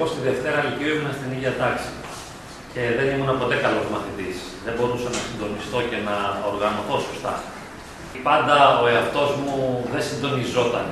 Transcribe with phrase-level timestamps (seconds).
[0.00, 1.90] Εγώ στη Δευτέρα Λυκείου ήμουν στην ίδια τάξη
[2.72, 4.36] και δεν ήμουν ποτέ καλός μαθητής.
[4.64, 6.16] Δεν μπορούσα να συντονιστώ και να
[6.50, 7.34] οργανωθώ σωστά.
[8.28, 9.54] Πάντα ο εαυτός μου
[9.92, 10.88] δεν συντονιζόταν.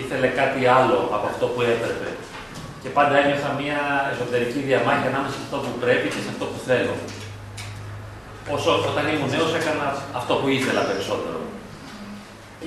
[0.00, 2.08] Ήθελε κάτι άλλο από αυτό που έπρεπε.
[2.82, 3.80] Και πάντα ένιωθα μια
[4.12, 6.94] εσωτερική διαμάχη ανάμεσα σε αυτό που πρέπει και σε αυτό που θέλω.
[8.56, 9.86] Όσο όταν ήμουν νέος έκανα
[10.20, 11.40] αυτό που ήθελα περισσότερο.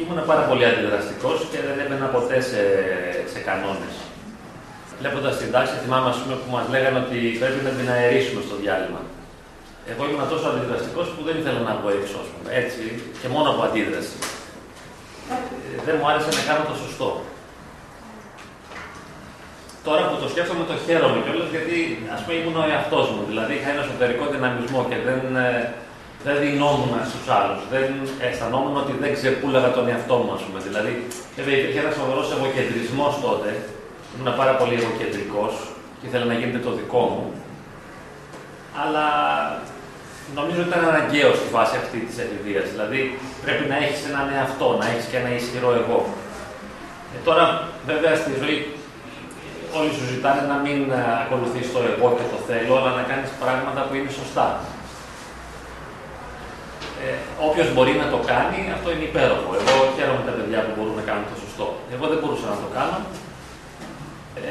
[0.01, 2.61] Ήμουν πάρα πολύ αντιδραστικός και δεν έμπαινα ποτέ σε,
[3.33, 3.95] σε κανόνες.
[5.03, 9.01] Βλέποντας την τάξη, θυμάμαι πούμε, που μας λέγανε ότι πρέπει να την αερίσουμε στο διάλειμμα.
[9.91, 12.83] Εγώ ήμουν τόσο αντιδραστικός που δεν ήθελα να βγω έξω, πούμε, έτσι,
[13.21, 14.15] και μόνο από αντίδραση.
[15.31, 15.35] Ε,
[15.85, 17.09] δεν μου άρεσε να κάνω το σωστό.
[19.87, 21.77] Τώρα που το σκέφτομαι, το χαίρομαι κιόλας γιατί
[22.15, 23.21] ας πούμε ήμουν ο εαυτός μου.
[23.29, 25.49] Δηλαδή είχα ένα εσωτερικό δυναμισμό και δεν, ε,
[26.25, 27.61] δεν δινόμουν στους άλλους.
[27.73, 27.85] Δεν
[28.25, 30.59] αισθανόμουν ότι δεν ξεπούλαγα τον εαυτό μου, ας πούμε.
[30.67, 30.93] Δηλαδή,
[31.37, 33.49] βέβαια υπήρχε ένα σοβαρός εγωκεντρισμός τότε.
[34.13, 35.53] Ήμουν πάρα πολύ εγωκεντρικός
[35.97, 37.25] και ήθελα να γίνεται το δικό μου.
[38.81, 39.05] Αλλά
[40.37, 42.61] νομίζω ότι ήταν αναγκαίο στη φάση αυτή της εφηβεία.
[42.73, 42.99] Δηλαδή,
[43.45, 45.99] πρέπει να έχεις έναν εαυτό, να έχεις και ένα ισχυρό εγώ.
[47.13, 47.43] Ε, τώρα,
[47.89, 48.57] βέβαια, στη ζωή
[49.77, 50.79] όλοι σου ζητάνε να μην
[51.23, 54.47] ακολουθείς το εγώ και το θέλω, αλλά να κάνεις πράγματα που είναι σωστά.
[57.03, 57.13] Ε,
[57.47, 59.49] Όποιος μπορεί να το κάνει, αυτό είναι υπέροχο.
[59.59, 61.67] Εγώ χαίρομαι τα παιδιά που μπορούν να κάνουν το σωστό.
[61.93, 62.97] Εγώ δεν μπορούσα να το κάνω.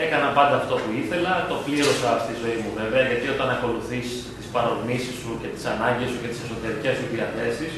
[0.04, 4.06] Έκανα πάντα αυτό που ήθελα, το πλήρωσα στη ζωή μου βέβαια, γιατί όταν ακολουθείς
[4.38, 7.72] τις παρορμήσεις σου και τις ανάγκες σου και τις εσωτερικές σου διαθέσεις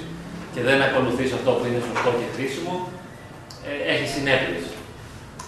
[0.55, 2.75] και δεν ακολουθείς αυτό που είναι σωστό και χρήσιμο,
[3.69, 4.65] ε, έχει συνέπειες.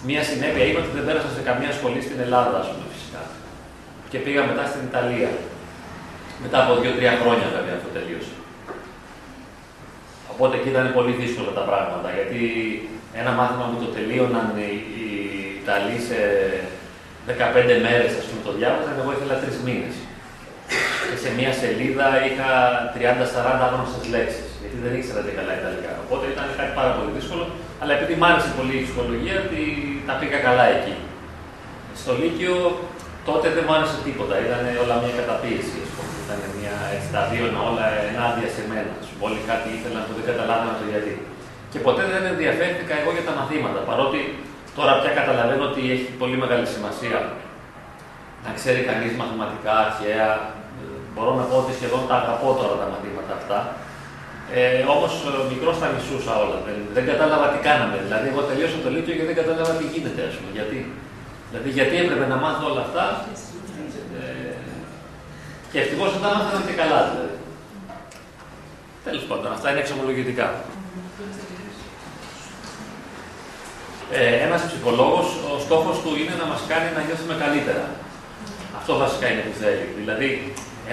[0.07, 3.21] Μία συνέπεια είναι ότι δεν πέρασα σε καμία σχολή στην Ελλάδα, ας πούμε, φυσικά.
[4.11, 5.31] Και πήγα μετά στην Ιταλία.
[6.43, 8.35] Μετά από δύο-τρία χρόνια βέβαια αυτό τελείωσε.
[10.33, 12.39] Οπότε εκεί ήταν πολύ δύσκολα τα πράγματα, γιατί
[13.21, 15.06] ένα μάθημα που το τελείωναν οι, οι
[15.67, 16.19] Ιταλοί σε
[17.27, 19.95] 15 μέρες, ας πούμε, το διάβαζαν, εγώ ήθελα τρεις μήνες.
[21.09, 22.49] Και σε μία σελίδα είχα
[22.95, 25.91] 30-40 άγνωστες λέξεις, γιατί δεν ήξερα και καλά Ιταλικά.
[26.03, 27.45] Οπότε ήταν κάτι πάρα πολύ δύσκολο,
[27.81, 29.37] αλλά επειδή μ' άρεσε πολύ η ψυχολογία,
[30.07, 30.95] τα πήγα καλά εκεί.
[32.01, 32.55] Στο Λύκειο
[33.29, 35.79] τότε δεν μου άρεσε τίποτα, ήταν όλα μια καταπίεση.
[36.23, 38.93] Ήταν μια, έτσι, τα δύο όλα ενάντια σε μένα.
[39.25, 41.13] Όλοι κάτι ήθελαν που δεν καταλάβαινα το γιατί.
[41.71, 43.79] Και ποτέ δεν ενδιαφέρθηκα εγώ για τα μαθήματα.
[43.89, 44.19] Παρότι
[44.77, 47.19] τώρα πια καταλαβαίνω ότι έχει πολύ μεγάλη σημασία
[48.45, 50.29] να ξέρει κανείς μαθηματικά, αρχαία.
[51.13, 53.59] Μπορώ να πω ότι σχεδόν τα αγαπώ τώρα τα μαθήματα αυτά.
[54.57, 55.11] Ε, Όμως
[55.51, 56.57] μικρός τα μισούσα όλα.
[56.67, 57.97] Δεν, δεν κατάλαβα τι κάναμε.
[58.05, 60.51] Δηλαδή, εγώ τελείωσα το Λύκειο και δεν κατάλαβα τι γίνεται, ας πούμε.
[60.57, 60.77] Γιατί;
[61.49, 63.03] Δηλαδή, γιατί έπρεπε να μάθω όλα αυτά;
[64.19, 64.55] Ε,
[65.71, 67.35] και ευτυχώς δεν τα μάθαμε και καλά, δηλαδή.
[69.07, 70.47] Τέλος πάντων, αυτά είναι εξομολογητικά.
[74.11, 77.85] Ε, Ένας ψυχολόγος, ο στόχος του είναι να μας κάνει να νιώθουμε καλύτερα.
[78.79, 79.85] Αυτό βασικά είναι που θέλει.
[79.99, 80.29] Δηλαδή,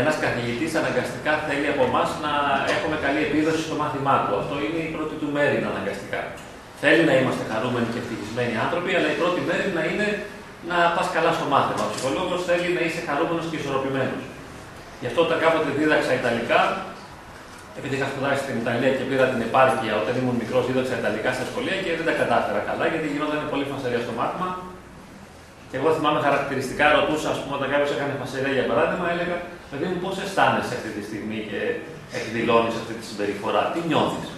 [0.00, 2.32] ένας καθηγητής αναγκαστικά θέλει από εμάς να
[2.74, 4.32] έχουμε καλή επίδοση στο μάθημά του.
[4.42, 6.20] Αυτό είναι η πρώτη του μέρη αναγκαστικά.
[6.82, 10.08] Θέλει να είμαστε χαρούμενοι και ευτυχισμένοι άνθρωποι, αλλά η πρώτη μέρη να είναι
[10.70, 11.82] να πας καλά στο μάθημα.
[11.86, 14.22] Ο ψυχολόγος θέλει να είσαι χαρούμενος και ισορροπημένος.
[15.00, 16.60] Γι' αυτό όταν κάποτε δίδαξα Ιταλικά,
[17.78, 21.44] επειδή είχα σπουδάσει στην Ιταλία και πήρα την επάρκεια όταν ήμουν μικρός, δίδαξα Ιταλικά στα
[21.50, 24.48] σχολεία και δεν τα κατάφερα καλά γιατί γινόταν πολύ φασαρία στο μάθημα.
[25.68, 29.38] Και εγώ θυμάμαι χαρακτηριστικά ρωτούσα, ας πούμε, όταν κάποιος έκανε φασαρία για παράδειγμα, έλεγα
[29.70, 31.60] Παιδί μου, πώς αισθάνεσαι αυτή τη στιγμή και
[32.18, 34.28] εκδηλώνεις αυτή τη συμπεριφορά, τι νιώθεις;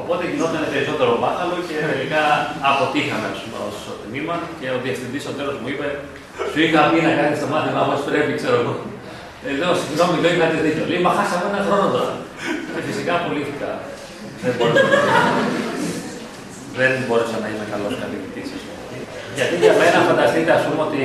[0.00, 2.22] Οπότε γινόταν περισσότερο μπάχαλο και τελικά
[2.70, 3.28] αποτύχαμε
[3.66, 5.86] ως τμήμα και ο διευθυντής ο τέλος μου είπε:
[6.50, 8.74] Σου είχα πει να κάνεις το μάθημα όπω πρέπει, ξέρω εγώ.
[9.46, 10.84] Ε, λέω, συγγνώμη, δεν είχατε δίκιο.
[10.90, 12.14] Λέει, μα χάσαμε ένα χρόνο τώρα.
[12.72, 13.70] Και φυσικά απολύθηκα.
[14.44, 14.88] Δεν μπόρεσα,
[16.80, 18.48] δεν μπόρεσα να είμαι καλός καθηγητής.
[19.36, 21.02] Γιατί για μένα φανταστείτε, ας πούμε, ότι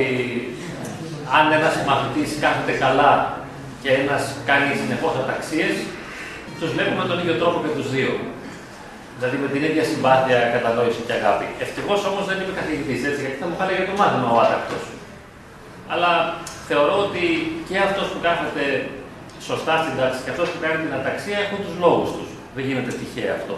[1.36, 3.12] αν ένας μαθητής κάθεται καλά
[3.82, 5.74] και ένας κάνει συνεχώς αταξίες,
[6.58, 8.12] τους βλέπουμε τον ίδιο τρόπο και τους δύο.
[9.16, 11.46] Δηλαδή με την ίδια συμπάθεια, κατανόηση και αγάπη.
[11.64, 14.84] Ευτυχώς όμως δεν είμαι καθηγητής έτσι, γιατί θα μου για το μάθημα ο άτακτος.
[15.94, 16.12] Αλλά
[16.70, 17.24] θεωρώ ότι
[17.68, 18.64] και αυτός που κάθεται
[19.48, 22.28] σωστά στην τάξη και αυτός που κάνει την αταξία έχουν τους λόγους τους.
[22.56, 23.54] Δεν γίνεται τυχαία αυτό.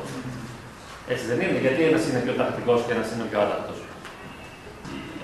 [1.13, 3.79] Έτσι δεν είναι, γιατί ένας είναι πιο τακτικός και ένας είναι πιο άτακτος.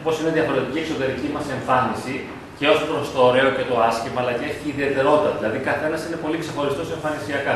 [0.01, 2.15] Όπως είναι διαφορετική η εξωτερική μας εμφάνιση,
[2.59, 5.31] και ω προς το ωραίο και το άσχημα, αλλά και έχει ιδιαιτερότητα.
[5.39, 7.55] Δηλαδή, καθένας είναι πολύ ξεχωριστός εμφανισιακά.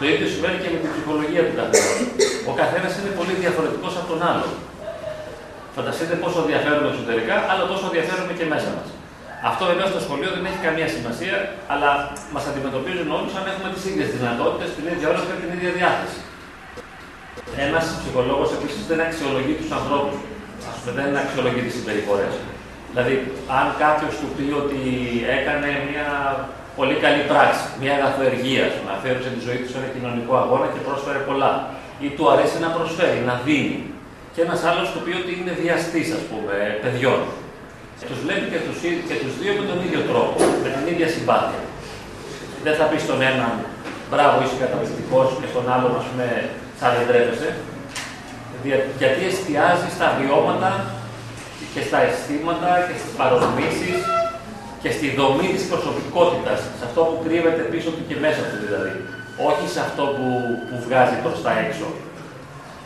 [0.00, 1.90] Το ίδιο συμβαίνει και με την ψυχολογία του καθένα.
[2.50, 4.48] Ο καθένας είναι πολύ διαφορετικός από τον άλλο.
[5.76, 8.88] Φανταστείτε πόσο διαφέρουμε εξωτερικά, αλλά τόσο διαφέρουμε και μέσα μας.
[9.50, 11.36] Αυτό βέβαια στο σχολείο δεν έχει καμία σημασία,
[11.72, 11.90] αλλά
[12.34, 16.20] μας αντιμετωπίζουν όλου αν έχουμε τις ίδιες δυνατότητες, την ίδια ώρα και την ίδια διάθεση.
[17.66, 20.16] Ένας ψυχολόγος επίσης δεν αξιολογεί τους ανθρώπους.
[20.98, 22.34] Δεν αξιολογεί τις συμπεριφορές.
[22.90, 23.14] Δηλαδή,
[23.58, 24.80] αν κάποιος του πει ότι
[25.38, 26.08] έκανε μια
[26.78, 30.80] πολύ καλή πράξη, μια αγαθοεργία, να αφαίρεσε τη ζωή του σε ένα κοινωνικό αγώνα και
[30.86, 31.52] πρόσφερε πολλά,
[32.04, 33.78] ή του αρέσει να προσφέρει, να δίνει,
[34.36, 37.20] και ένας άλλος του πει ότι είναι βιαστής, ας πούμε, παιδιών.
[38.08, 38.78] Τους βλέπει και τους
[39.08, 41.62] και τους δύο με τον ίδιο τρόπο, με την ίδια συμπάθεια.
[42.64, 43.54] Δεν θα πεις στον έναν
[44.10, 46.26] μπράβο, είσαι καταπληκτικός, και στον άλλον, ας πούμε,
[46.78, 47.50] σαν δεν τρέπεσαι.
[49.00, 50.70] Γιατί εστιάζει στα βιώματα
[51.72, 53.98] και στα αισθήματα και στις παρορμήσεις
[54.82, 58.94] και στη δομή της προσωπικότητας, σε αυτό που κρύβεται πίσω του και μέσα του δηλαδή.
[59.48, 60.26] Όχι σε αυτό που,
[60.68, 61.88] που βγάζει προς τα έξω.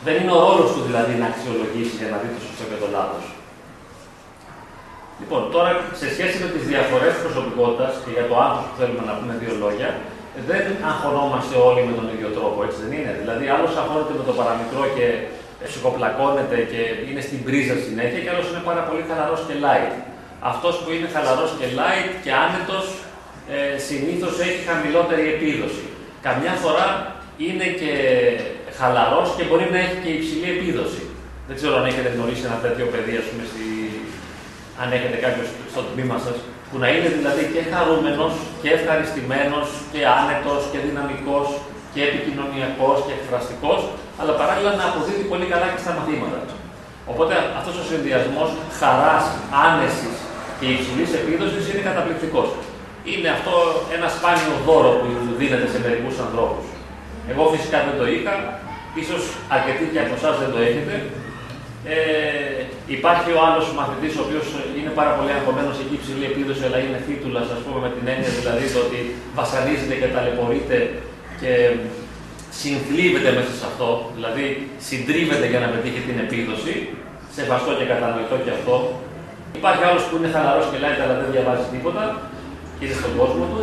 [0.06, 2.88] Δεν είναι ο ρόλος του δηλαδή να αξιολογήσει για να δει το σωστό και το
[2.96, 3.24] λάθος.
[5.20, 5.70] Λοιπόν, τώρα
[6.02, 9.32] σε σχέση με τις διαφορές της προσωπικότητας και για το άνθρωπο που θέλουμε να πούμε
[9.42, 9.88] δύο λόγια,
[10.50, 13.12] δεν αγχωνόμαστε όλοι με τον ίδιο τρόπο, έτσι δεν είναι.
[13.22, 15.06] Δηλαδή, άλλος αγχώνεται με το παραμικρό και
[15.68, 19.94] ψυχοπλακώνεται και είναι στην πρίζα συνέχεια, και άλλος είναι πάρα πολύ χαλαρός και light.
[20.52, 22.84] Αυτός που είναι χαλαρός και light και άνετος
[23.54, 25.84] ε, συνήθως έχει χαμηλότερη επίδοση.
[26.26, 26.88] Καμιά φορά
[27.46, 27.92] είναι και
[28.80, 31.02] χαλαρό και μπορεί να έχει και υψηλή επίδοση.
[31.48, 33.64] Δεν ξέρω αν έχετε γνωρίσει ένα τέτοιο παιδί, ας πούμε, στη...
[34.82, 36.36] αν έχετε κάποιος στο τμήμα σας,
[36.68, 41.46] που να είναι δηλαδή και χαρούμενος και ευχαριστημένος και άνετος και δυναμικός
[41.94, 43.80] και επικοινωνιακός και εκφραστικός,
[44.20, 46.40] αλλά παράλληλα να αποδίδει πολύ καλά και στα μαθήματα.
[47.12, 48.50] Οπότε αυτός ο συνδυασμός
[48.80, 49.24] χαράς,
[49.66, 50.16] άνεσης
[50.58, 52.48] και υψηλής επίδοσης είναι καταπληκτικός.
[53.10, 53.54] Είναι αυτό
[53.96, 55.06] ένα σπάνιο δώρο που
[55.40, 56.66] δίνεται σε μερικούς ανθρώπους.
[57.30, 58.34] Εγώ φυσικά δεν το είχα,
[59.02, 59.22] ίσως
[59.56, 60.94] αρκετοί και από εσάς δεν το έχετε.
[61.94, 61.96] Ε,
[62.96, 64.46] υπάρχει ο άλλος μαθητής, ο οποίος
[64.78, 68.30] είναι πάρα πολύ αγχωμένος, έχει υψηλή επίδοση, αλλά είναι θύτουλα, ας πούμε, με την έννοια
[68.40, 68.98] δηλαδή το ότι
[69.38, 70.78] βασανίζεται και ταλαιπωρείται
[71.40, 71.52] και
[72.60, 74.44] συνθλίβεται μέσα σε αυτό, δηλαδή
[74.88, 76.72] συντρίβεται για να πετύχει την επίδοση,
[77.36, 78.74] σεβαστό και κατανοητό και αυτό.
[79.58, 82.04] Υπάρχει άλλος που είναι χαλαρός και λέει, αλλά δεν διαβάζει τίποτα
[82.76, 83.62] και είναι στον κόσμο του.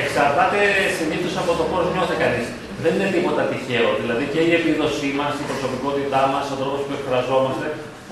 [0.00, 0.60] Εξαρτάται
[0.98, 2.46] συνήθως από το πώς νιώθει κανείς.
[2.82, 3.88] Δεν είναι τίποτα τυχαίο.
[4.00, 7.66] Δηλαδή και η επίδοσή μας, η προσωπικότητά μας, ο τρόπος που εκφραζόμαστε,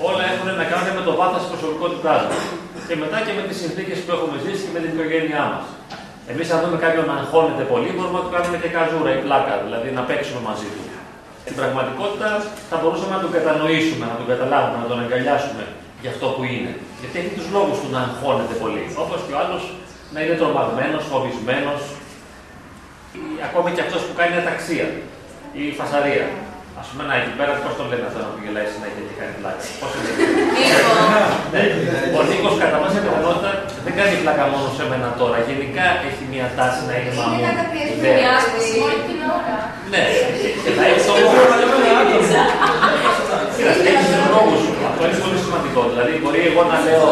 [0.09, 2.43] όλα έχουν να κάνουν με το βάθος της προσωπικότητάς μας.
[2.89, 5.65] Και μετά και με τις συνθήκες που έχουμε ζήσει και με την οικογένειά μας.
[6.31, 9.55] Εμείς, αν δούμε κάποιον να αγχώνεται πολύ, μπορούμε να του κάνουμε και καζούρα ή πλάκα,
[9.65, 10.83] δηλαδή να παίξουμε μαζί του.
[11.43, 12.31] Στην πραγματικότητα
[12.71, 15.65] θα μπορούσαμε να τον κατανοήσουμε, να τον καταλάβουμε, να τον αγκαλιάσουμε
[16.03, 16.73] για αυτό που είναι.
[17.01, 18.85] Γιατί έχει τους λόγους του να αγχώνεται πολύ.
[19.03, 19.63] Όπως και ο άλλος
[20.15, 21.83] να είναι τρομαγμένος, φοβισμένος,
[23.49, 24.89] ακόμη και αυτός που κάνει αταξία
[25.61, 26.27] ή φασαρία.
[26.81, 29.35] Α πούμε, να εκεί πέρα, πώς το λένε αυτό να που γελάει συνέχεια και κάνει
[29.41, 29.63] πλάκα.
[29.81, 30.11] Πώς είναι;
[31.53, 31.63] ναι.
[32.19, 33.51] Ο Νίκος κατά πάσα πιθανότητα
[33.87, 35.37] δεν κάνει πλάκα μόνο σε μένα τώρα.
[35.49, 37.35] Γενικά έχει μια τάση να είναι μαμού.
[37.37, 37.53] Είναι
[39.93, 40.05] Ναι,
[40.65, 44.00] και θα έχει το Έχει του λόγου σου.
[45.01, 45.81] Αυτό είναι πολύ σημαντικό.
[45.93, 47.05] Δηλαδή, μπορεί εγώ να λέω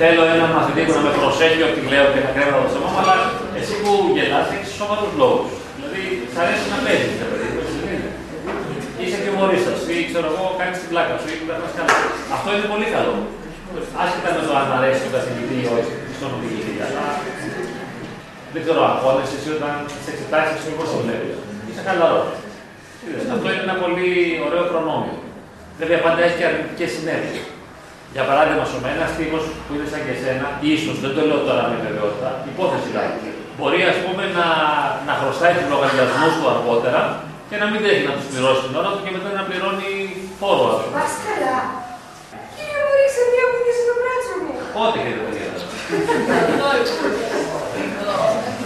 [0.00, 3.14] θέλω έναν μαθητή που να με προσέχει ότι λέω και να κρέμω το σώμα, αλλά
[3.58, 5.50] εσύ που γελάς έχεις σοβαρούς λόγους.
[5.76, 6.02] Δηλαδή,
[6.34, 7.48] θα αρέσει να παίζεις, παιδί
[9.02, 11.96] είσαι και χιουμορίστα ή ξέρω εγώ, κάνεις την πλάκα σου ή δεν καλά.
[12.36, 13.14] Αυτό είναι πολύ καλό.
[14.02, 17.04] Άσχετα με το αν αρέσει τον καθηγητή ή όχι, στον οδηγητή, αλλά
[18.52, 19.72] δεν ξέρω αν πόνεσαι εσύ όταν
[20.04, 21.36] σε εξετάσει και πώ το βλέπεις.
[21.68, 22.22] Είσαι χαλαρό.
[23.34, 24.10] Αυτό είναι ένα πολύ
[24.46, 25.16] ωραίο προνόμιο.
[25.80, 27.38] Βέβαια, πάντα έχει και αρνητικές συνέπειες.
[28.14, 31.62] Για παράδειγμα, σου ένα τύπο που είναι σαν και εσένα, ίσως, δεν το λέω τώρα
[31.70, 33.16] με βεβαιότητα, υπόθεση δηλαδή,
[33.56, 34.46] μπορεί ας πούμε να,
[35.08, 37.00] να χρωστάει τους λογαριασμούς του αργότερα
[37.48, 39.90] και να μην τρέχει να τους πληρώσει την ώρα του και μετά να πληρώνει
[40.40, 40.68] φόρο.
[40.96, 41.58] Πα καλά.
[42.54, 44.52] Κύριε μου, ρίξε μία που είσαι στο μπράτσο μου.
[44.76, 45.50] Πότε και δεν παιδιά.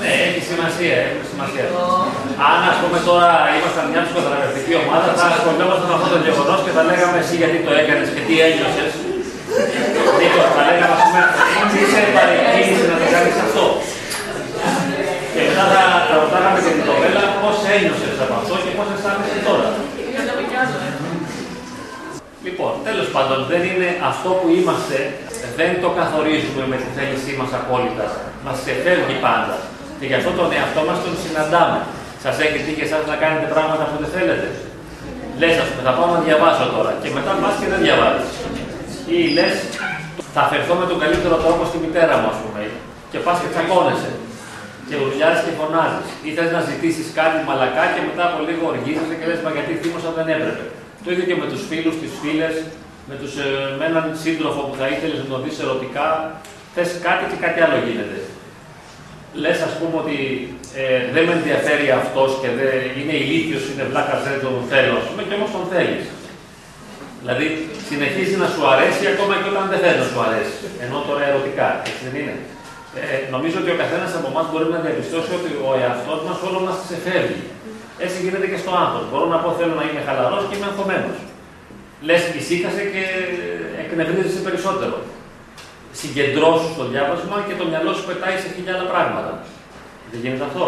[0.07, 1.67] Ναι, έχει σημασία, έχει σημασία.
[2.51, 6.73] Αν ας πούμε τώρα ήμασταν μια ψυχοθεραπευτική ομάδα, θα ασχολιόμασταν με αυτό το γεγονός και
[6.77, 8.93] θα λέγαμε εσύ γιατί το έκανες και τι ένιωσες.
[10.19, 11.23] Νίκος, θα λέγαμε, ας πούμε,
[11.71, 13.65] τι σε παρεκκίνησε να το κάνεις αυτό.
[15.33, 19.39] Και μετά θα, θα ρωτάγαμε και την κοπέλα πώς ένιωσες από αυτό και πώς αισθάνεσαι
[19.49, 19.69] τώρα.
[22.47, 24.99] Λοιπόν, τέλος πάντων, δεν είναι αυτό που είμαστε,
[25.59, 28.07] δεν το καθορίζουμε με τη θέλησή μας απόλυτα.
[28.45, 29.57] Μας ξεφεύγει πάντα.
[29.99, 31.79] Και γι' αυτό τον εαυτό μας τον συναντάμε.
[32.25, 34.49] Σας έχει τύχει εσάς να κάνετε πράγματα που δεν θέλετε.
[35.41, 36.93] Λες, ας πούμε, θα πάω να διαβάσω τώρα.
[37.03, 38.31] Και μετά πας και δεν διαβάζεις.
[39.15, 39.55] Ή λες,
[40.35, 42.61] θα αφαιρθώ με τον καλύτερο τρόπο στη μητέρα μου, ας πούμε.
[43.11, 44.13] Και πας και τσακώνεσαι
[44.89, 46.09] και ουρλιάζει και φωνάζεις.
[46.27, 49.73] Ή θες να ζητήσεις κάτι μαλακά και μετά από λίγο οργίζεσαι και λες Μα γιατί
[49.81, 50.65] θύμωσα δεν έπρεπε.
[51.05, 52.55] Το ίδιο και με τους φίλους, τις φίλες,
[53.09, 53.49] με, τους, ε,
[53.79, 56.09] με έναν σύντροφο που θα ήθελες να τον δεις ερωτικά.
[56.75, 58.17] Θες κάτι και κάτι άλλο γίνεται.
[59.43, 60.19] Λες, ας πούμε, ότι
[60.81, 65.07] ε, δεν με ενδιαφέρει αυτός και δεν, είναι ηλίθιος, είναι βλάκα, δεν τον θέλω, ας
[65.09, 66.07] πούμε, και όμως τον θέλεις.
[67.21, 67.47] Δηλαδή
[67.89, 70.57] συνεχίζει να σου αρέσει ακόμα και όταν δεν θέλει να σου αρέσει.
[70.85, 72.37] Ενώ τώρα ερωτικά, έτσι δεν είναι.
[73.01, 76.59] Ε, νομίζω ότι ο καθένας από εμάς μπορεί να διαπιστώσει ότι ο εαυτός μας όλο
[76.67, 77.41] μας ξεφεύγει.
[78.05, 79.07] Έτσι γίνεται και στο άνθρωπο.
[79.11, 81.11] Μπορώ να πω θέλω να είμαι χαλαρός και είμαι αγχωμένο.
[82.07, 83.05] Λες, ησύχασε και
[83.83, 84.97] εκνευρίζεσαι περισσότερο.
[86.01, 89.33] Συγκεντρώσου στο διάβασμα και το μυαλό σου πετάει σε χιλιάδε πράγματα.
[90.11, 90.65] Δεν γίνεται αυτό;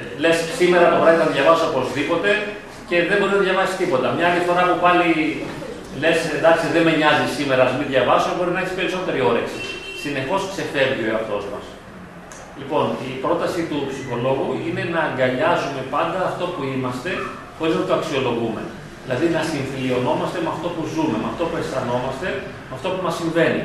[0.00, 2.30] Ε, Λες, σήμερα το βράδυ θα διαβάσω οπωσδήποτε
[2.88, 4.06] και δεν μπορεί να διαβάσεις τίποτα.
[4.16, 5.08] Μια άλλη φορά που πάλι
[6.02, 9.60] λες, εντάξει, δεν με νοιάζει σήμερα, ας μην διαβάσω, μπορεί να έχεις περισσότερη όρεξη.
[10.02, 11.64] Συνεχώς ξεφεύγει ο εαυτός μας.
[12.60, 17.10] Λοιπόν, η πρόταση του ψυχολόγου είναι να αγκαλιάζουμε πάντα αυτό που είμαστε,
[17.58, 18.62] χωρίς να το αξιολογούμε.
[19.04, 22.28] Δηλαδή να συμφιλειωνόμαστε με αυτό που ζούμε, με αυτό που αισθανόμαστε,
[22.68, 23.64] με αυτό που μας συμβαίνει.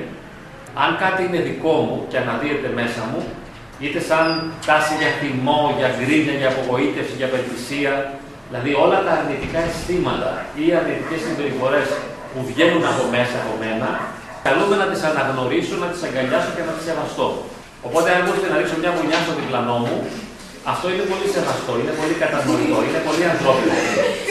[0.84, 3.22] Αν κάτι είναι δικό μου και αναδύεται μέσα μου,
[3.84, 4.26] είτε σαν
[4.68, 7.94] τάση για θυμό, για γκρίνια, για απογοήτευση, για απελπισία,
[8.48, 11.88] δηλαδή όλα τα αρνητικά αισθήματα ή αρνητικές συμπεριφορές
[12.32, 13.90] που βγαίνουν από μέσα από μένα,
[14.48, 17.28] καλούμε να τις αναγνωρίσω, να τις αγκαλιάσω και να τις σεβαστώ.
[17.88, 19.98] Οπότε, αν μπορείτε να ρίξω μια γωνιά στο διπλανό μου,
[20.72, 23.74] αυτό είναι πολύ σεβαστό, είναι πολύ κατανοητό, είναι πολύ ανθρώπινο.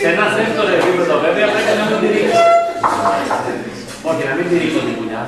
[0.00, 2.40] Σε ένα δεύτερο επίπεδο, βέβαια, πρέπει να μην τη ρίξω.
[4.08, 5.22] Όχι, να μην τη ρίξω την γωνιά.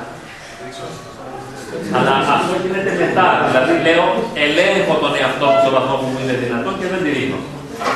[1.97, 3.27] Αλλά αυτό γίνεται μετά.
[3.47, 4.05] Δηλαδή, λέω,
[4.45, 7.39] ελέγχω τον εαυτό μου στον βαθμό που μου είναι δυνατόν και δεν τη ρίχνω.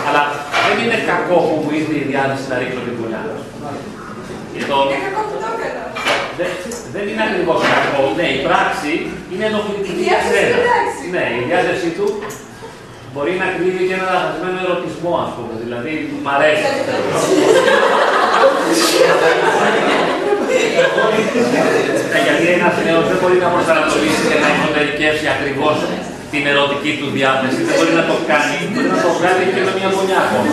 [0.08, 0.22] Αλλά
[0.66, 3.22] δεν είναι κακό που μου ήρθε η διάθεση να ρίξω την γωνιά.
[4.54, 5.84] Είναι κακό που το έκανα.
[6.40, 6.50] Δεν,
[6.96, 8.02] δεν είναι ακριβώς κακό.
[8.20, 8.92] Ναι, η πράξη
[9.32, 10.58] είναι ενοχλητική Η για διάθεση σένα.
[10.64, 11.04] εντάξει.
[11.16, 12.08] Ναι, η διάθεσή του
[13.14, 15.54] μπορεί να κρύβει και ένα λαθασμένο ερωτισμό, ας πούμε.
[15.64, 15.92] Δηλαδή,
[16.24, 16.68] μ' αρέσει.
[22.16, 25.78] Ε, γιατί ένας νέος δεν μπορεί να προσανατολίσει και να εσωτερικεύσει ακριβώς
[26.34, 27.60] την ερωτική του διάθεση.
[27.68, 28.58] Δεν μπορεί να το κάνει.
[28.74, 30.52] Μπορεί να το κάνει και με μια γωνιά ακόμα.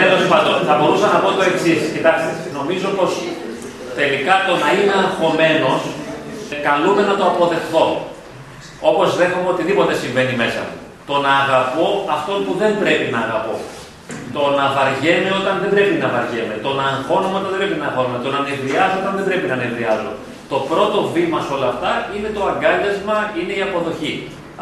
[0.00, 1.80] Τέλος πάντων, θα μπορούσα να πω το εξής.
[1.94, 3.10] Κοιτάξτε, νομίζω πως
[4.00, 5.80] τελικά το να είμαι αγχωμένος
[6.68, 7.86] καλούμε να το αποδεχθώ.
[8.90, 10.76] Όπως δέχομαι οτιδήποτε συμβαίνει μέσα μου.
[11.10, 11.86] Το να αγαπώ
[12.16, 13.54] αυτόν που δεν πρέπει να αγαπώ.
[14.36, 16.54] Το να βαριέμαι όταν δεν πρέπει να βαριέμαι.
[16.66, 18.18] Το να αγχώνομαι όταν δεν πρέπει να αγχώνομαι.
[18.26, 20.12] Το να νευριάζω όταν δεν πρέπει να νευριάζω.
[20.52, 24.14] Το πρώτο βήμα σε όλα αυτά είναι το αγκάλιασμα, είναι η αποδοχή.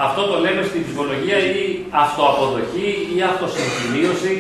[0.06, 1.62] Αυτό το λέμε στην ψυχολογία ή
[2.02, 4.34] αυτοαποδοχή ή αυτοσυμφιλίωση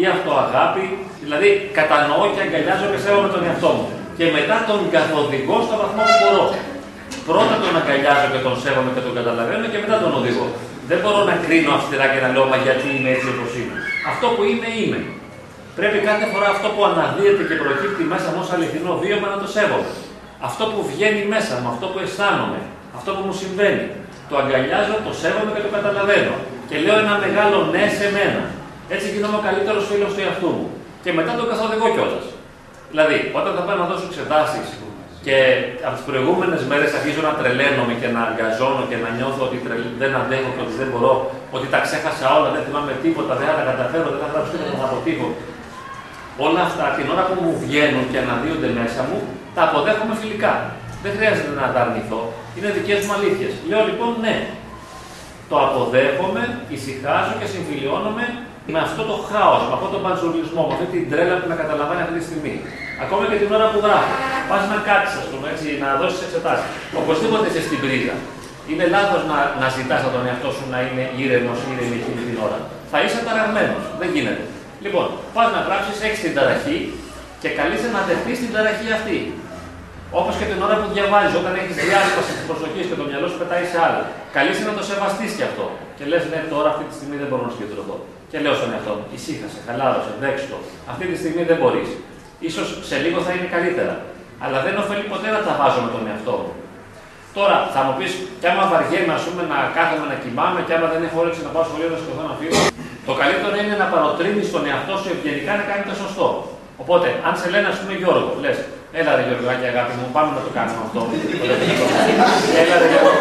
[0.00, 0.86] ή αυτοαγάπη.
[1.22, 3.86] Δηλαδή κατανοώ και αγκαλιάζω και σέβομαι τον εαυτό μου.
[4.18, 6.44] Και μετά τον καθοδηγώ στο βαθμό που μπορώ.
[7.30, 10.46] Πρώτα τον αγκαλιάζω και τον σέβομαι και τον καταλαβαίνω και μετά τον οδηγώ.
[10.90, 13.76] Δεν μπορώ να κρίνω αυστηρά και να λέω Μα γιατί είμαι έτσι όπως είμαι.
[14.10, 15.00] Αυτό που είμαι, είμαι.
[15.78, 19.48] Πρέπει κάθε φορά αυτό που αναδύεται και προκύπτει μέσα μου ως αληθινό βίωμα να το
[19.54, 19.90] σέβομαι.
[20.48, 22.60] Αυτό που βγαίνει μέσα μου, αυτό που αισθάνομαι,
[22.98, 23.84] αυτό που μου συμβαίνει.
[24.30, 26.34] Το αγκαλιάζω, το σέβομαι και το καταλαβαίνω.
[26.68, 28.42] Και λέω ένα μεγάλο ναι σε μένα.
[28.94, 30.66] Έτσι γίνομαι ο καλύτερος φίλος του εαυτού μου.
[31.04, 32.26] Και μετά τον καθοδηγώ κιόλας.
[32.92, 34.68] Δηλαδή, όταν θα πάω να δώσω εξετάσεις
[35.26, 35.36] και
[35.86, 39.94] από τις προηγούμενες μέρες αρχίζω να τρελαίνομαι και να αγκαζώνω και να νιώθω ότι τρελ-
[40.02, 41.12] δεν αντέχω και ότι δεν μπορώ,
[41.56, 44.74] ότι τα ξέχασα όλα, δεν θυμάμαι τίποτα, δεν θα τα καταφέρω, δεν θα γράψω τίποτα,
[44.82, 45.28] θα αποτύχω.
[46.46, 49.18] Όλα αυτά την ώρα που μου βγαίνουν και αναδύονται μέσα μου,
[49.56, 50.52] τα αποδέχομαι φιλικά.
[51.04, 52.20] Δεν χρειάζεται να τα αρνηθώ.
[52.56, 53.52] Είναι δικές μου αλήθειες.
[53.70, 54.36] Λέω λοιπόν ναι.
[55.50, 56.42] Το αποδέχομαι,
[56.74, 58.24] ησυχάζω και συμφιλιώνομαι
[58.72, 62.02] με αυτό το χάος, με αυτό τον παντζουλισμό, με αυτή την τρέλα που με καταλαβαίνει
[62.04, 62.54] αυτή τη στιγμή.
[63.04, 64.12] Ακόμα και την ώρα που γράφω.
[64.50, 66.66] Πας να κάτσεις, ας πούμε, έτσι, να δώσεις εξετάσεις.
[67.00, 68.16] Οπωσδήποτε είσαι στην πρίζα.
[68.70, 72.36] Είναι λάθος να, να ζητάς από τον εαυτό σου να είναι ήρεμος, ήρεμη εκείνη την
[72.46, 72.58] ώρα.
[72.92, 73.76] Θα είσαι ταραγμένο.
[74.00, 74.44] Δεν γίνεται.
[74.84, 76.78] Λοιπόν, πας να γράψεις, έχεις την ταραχή
[77.42, 79.18] και καλείσαι να δεχτείς την ταραχή αυτή.
[80.20, 83.38] Όπως και την ώρα που διαβάζεις, όταν έχεις διάσπαση της προσοχής και το μυαλό σου
[83.42, 84.02] πετάει σε άλλο.
[84.36, 85.66] Καλείσαι να το σεβαστείς και αυτό.
[85.96, 87.96] Και λες, ναι, τώρα αυτή τη στιγμή δεν μπορώ να συγκεντρωθώ.
[88.30, 90.58] Και λέω στον εαυτό μου, ησύχασε, χαλάρωσε, δέξτε το.
[90.92, 91.88] Αυτή τη στιγμή δεν μπορείς.
[92.54, 93.94] σω σε λίγο θα είναι καλύτερα.
[94.44, 96.52] Αλλά δεν ωφελεί ποτέ να τα βάζω με τον εαυτό μου.
[97.36, 100.86] Τώρα θα μου πεις, κι άμα βαριέμαι ας πούμε, να κάθομαι να κοιμάμαι, και άμα
[100.92, 102.60] δεν έχω όρεξη να πάω σχολείο να σκοτώ να φύγω,
[103.08, 106.28] το καλύτερο είναι να παροτρύνεις τον εαυτό σου ευγενικά να κάνει το σωστό.
[106.82, 108.58] Οπότε, αν σε λένε, ας πούμε, Γιώργο, λες,
[108.98, 111.00] έλα ρε Γιώργο, αγάπη μου, πάμε να το κάνουμε αυτό.
[112.62, 113.12] έλα ρε Γιώργο,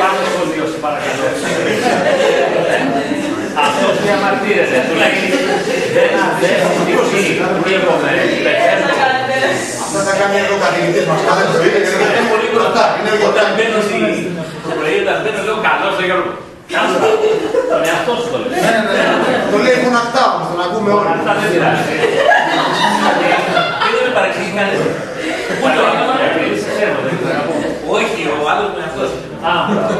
[0.00, 1.26] πάμε στο σχολείο, σε παρακαλώ.
[3.64, 5.18] Αυτό διαμαρτύρεται, του λέει,
[5.96, 8.12] δεν αντέχω τη ψυχή, πνίγομαι,
[8.44, 8.93] πεθαίνω.
[9.96, 11.70] Αυτό θα κάνει εδώ ο καθηγητής μας κάθε πρωί.
[12.18, 12.82] Είναι πολύ μπροστά.
[13.30, 13.96] Όταν μπαίνω στη
[14.64, 16.20] το πρωί, όταν μπαίνω, λέω καλό, λέω
[16.72, 16.96] Κάτσε,
[17.70, 18.60] τον εαυτό σου το λέει.
[18.64, 19.04] Ναι, ναι, ναι.
[19.52, 21.10] Το λέει γονακτά όμως, τον ακούμε όλοι.
[21.16, 21.94] Αυτά δεν πειράζει.
[23.84, 24.86] Δεν με παρεξηγεί κανένα.
[25.58, 27.54] Πού το έκανα, επειδή σε ξέρω, δεν ξέρω να πω.
[27.96, 29.10] Όχι, ο άλλος με αυτός.
[29.48, 29.94] Α, μπράβο.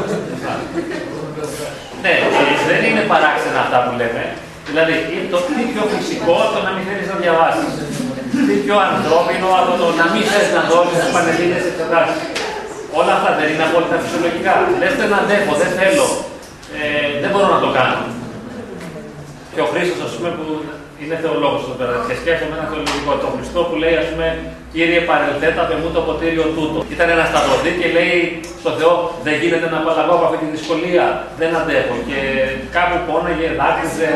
[2.03, 4.23] Ναι, ε, δεν είναι παράξενα αυτά που λέμε.
[4.69, 7.73] Δηλαδή, είναι το τι πιο φυσικό το να μην θέλεις να διαβάσεις.
[8.47, 12.17] Τι πιο ανθρώπινο από το να μην θες να δώσεις τι πανελλήνιες εξετάσει.
[12.99, 14.53] Όλα αυτά δεν είναι απόλυτα φυσιολογικά.
[14.81, 16.07] Λε δεν αντέχω, δεν θέλω,
[16.77, 17.99] ε, δεν μπορώ να το κάνω.
[19.53, 20.45] Και ο Χρήστο, ας πούμε, που
[21.01, 23.11] είναι θεολόγος εδώ πέρα, και σκέφτομαι ένα θεολογικό.
[23.23, 24.27] Το Χριστό που λέει, ας πούμε,
[24.75, 26.77] Κύριε παρελθέτα με μου το ποτήριο τούτο.
[26.95, 28.15] Ήταν ένας σταυρωτή και λέει
[28.61, 28.93] στο Θεό:
[29.25, 31.05] Δεν γίνεται να απαλλαγώ από αυτή τη δυσκολία.
[31.39, 31.95] Δεν αντέχω.
[32.09, 32.19] Και
[32.75, 34.11] κάπου πόναγε, δάκρυζε,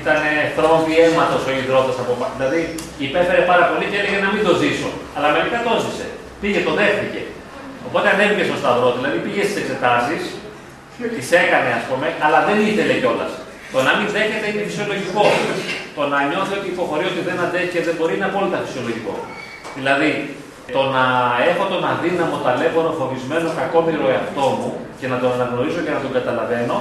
[0.00, 0.18] ήταν
[0.56, 2.32] θρόμβη αίματος ο υδρότα από πάνω.
[2.38, 2.60] Δηλαδή
[3.06, 4.90] υπέφερε πάρα πολύ και έλεγε να μην το ζήσω.
[5.16, 6.06] Αλλά μερικά το ζήσε.
[6.40, 7.22] Πήγε, το δέχτηκε.
[7.88, 10.22] Οπότε ανέβηκε στο Σταυρό, δηλαδή πήγε στις εξετάσεις,
[11.16, 13.32] τις έκανε ας πούμε, αλλά δεν ήθελε κιόλας.
[13.74, 15.24] Το να μην δέχεται είναι φυσιολογικό.
[15.96, 19.14] Το να νιώθει ότι υποχωρεί ότι δεν αντέχει και δεν μπορεί είναι απόλυτα φυσιολογικό.
[19.78, 20.10] Δηλαδή,
[20.76, 21.04] το να
[21.50, 26.12] έχω τον αδύναμο, ταλέπορο, φοβισμένο, κακόμοιρο εαυτό μου και να τον αναγνωρίζω και να τον
[26.18, 26.76] καταλαβαίνω,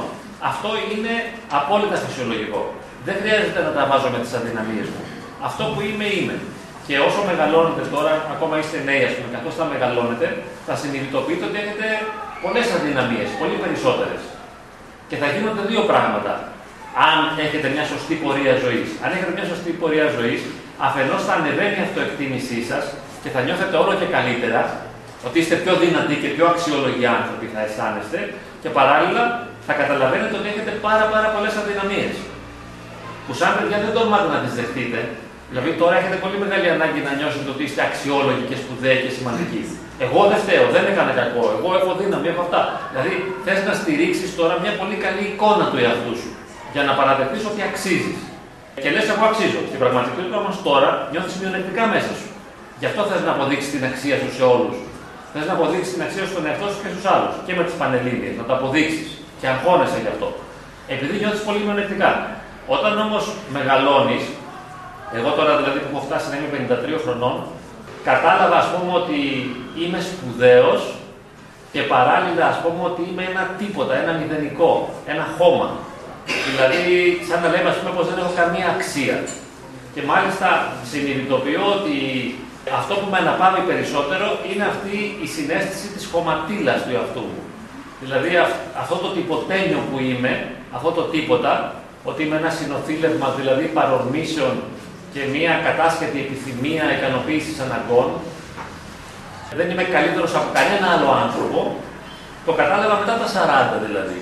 [0.52, 1.14] αυτό είναι
[1.60, 2.62] απόλυτα φυσιολογικό.
[3.06, 5.02] Δεν χρειάζεται να τα βάζω με τις αδυναμίες μου.
[5.48, 6.38] Αυτό που είμαι, είμαι.
[6.88, 10.28] Και όσο μεγαλώνετε τώρα, ακόμα είστε νέοι, ας πούμε, καθώς θα μεγαλώνετε,
[10.68, 11.88] θα συνειδητοποιείτε ότι έχετε
[12.44, 14.22] πολλές αδυναμίες, πολύ περισσότερες.
[15.10, 16.34] Και θα γίνονται δύο πράγματα.
[17.10, 18.90] Αν έχετε μια σωστή πορεία ζωής.
[19.04, 20.42] Αν έχετε μια σωστή πορεία ζωής,
[20.88, 22.84] αφενός θα ανεβαίνει η αυτοεκτίμησή σας
[23.24, 24.62] και θα νιώθετε όλο και καλύτερα,
[25.28, 28.20] ότι είστε πιο δυνατοί και πιο αξιολογικοί άνθρωποι θα αισθάνεστε
[28.62, 29.24] και παράλληλα
[29.68, 32.16] θα καταλαβαίνετε ότι έχετε πάρα, πάρα πολλές αδυναμίες.
[33.26, 35.00] Που σαν παιδιά δεν τολμάτε να τις δεχτείτε.
[35.50, 39.62] Δηλαδή τώρα έχετε πολύ μεγάλη ανάγκη να νιώσετε ότι είστε αξιόλογοι και σπουδαίοι και σημαντικοί.
[40.06, 41.44] Εγώ δεν φταίω, δεν έκανα κακό.
[41.58, 42.62] Εγώ έχω δύναμη, έχω αυτά.
[42.92, 43.14] Δηλαδή
[43.46, 46.30] θες να στηρίξεις τώρα μια πολύ καλή εικόνα του εαυτού σου
[46.74, 48.20] για να παραδεχτείς ότι αξίζεις.
[48.84, 49.62] Και λες, εγώ αξίζω.
[49.70, 52.30] Στην πραγματικότητα όμως τώρα νιώθεις μειονεκτικά μέσα σου.
[52.82, 54.76] Γι' αυτό θες να αποδείξεις την αξία σου σε όλους.
[55.34, 57.34] Θες να αποδείξεις την αξία σου στον εαυτό σου και στους άλλους.
[57.46, 59.08] Και με τις πανελίνε, να το αποδείξεις.
[59.40, 60.28] Και αγχώνεσαι γι' αυτό.
[60.94, 62.12] Επειδή νιώθεις πολύ μειονεκτικά.
[62.68, 64.24] Όταν όμως μεγαλώνεις,
[65.18, 66.50] εγώ τώρα δηλαδή που έχω φτάσει να είμαι
[66.96, 67.36] 53 χρονών,
[68.04, 69.20] κατάλαβα ας πούμε ότι
[69.82, 70.82] είμαι σπουδαίος
[71.72, 74.72] και παράλληλα ας πούμε ότι είμαι ένα τίποτα, ένα μηδενικό,
[75.14, 75.70] ένα χώμα.
[76.50, 76.86] Δηλαδή,
[77.28, 79.18] σαν να λέμε ας πούμε πως δεν έχω καμία αξία.
[79.94, 80.48] Και μάλιστα
[80.92, 81.96] συνειδητοποιώ ότι
[82.80, 87.42] αυτό που με αναπαύει περισσότερο είναι αυτή η συνέστηση της χωματίλας του εαυτού μου.
[88.04, 88.32] Δηλαδή
[88.84, 90.34] αυτό το τυποτένιο που είμαι,
[90.78, 91.54] αυτό το τίποτα,
[92.10, 94.54] ότι είμαι ένα συνοθήλευμα δηλαδή παρορμήσεων
[95.14, 98.10] και μια κατάσχετη επιθυμία ικανοποίησης αναγκών.
[99.60, 101.60] Δεν είμαι καλύτερος από κανένα άλλο άνθρωπο.
[102.48, 104.20] Το κατάλαβα μετά τα 40 δηλαδή.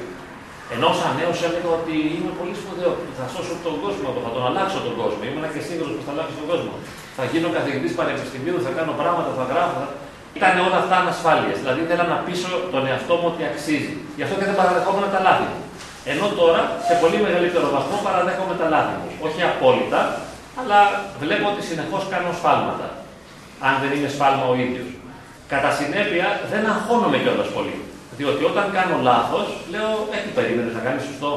[0.76, 4.80] Ενώ σαν νέος έλεγα ότι είμαι πολύ σπουδαίο, θα σώσω τον κόσμο, θα τον αλλάξω
[4.88, 5.22] τον κόσμο.
[5.30, 6.74] Ήμουν και σίγουρο που θα αλλάξω τον κόσμο.
[7.18, 9.76] Θα γίνω καθηγητής πανεπιστημίου, θα κάνω πράγματα, θα γράφω.
[9.82, 9.88] Θα...
[10.38, 11.58] Ήταν όλα αυτά ανασφάλειες.
[11.62, 13.94] Δηλαδή ήθελα να πείσω τον εαυτό μου ότι αξίζει.
[14.18, 15.60] Γι' αυτό και δεν παραδεχόμουν τα λάθη μου.
[16.12, 19.10] Ενώ τώρα σε πολύ μεγαλύτερο βαθμό παραδέχομαι τα λάθη μου.
[19.26, 20.02] Όχι απόλυτα,
[20.60, 20.80] αλλά
[21.24, 22.88] βλέπω ότι συνεχώς κάνω σφάλματα.
[23.68, 24.90] Αν δεν είναι σφάλμα ο ίδιος.
[25.52, 27.78] Κατά συνέπεια, δεν αγχώνομαι κιόλας πολύ.
[28.20, 31.32] Διότι όταν κάνω λάθος, λέω, έχει περίμενες να κάνεις σωστό.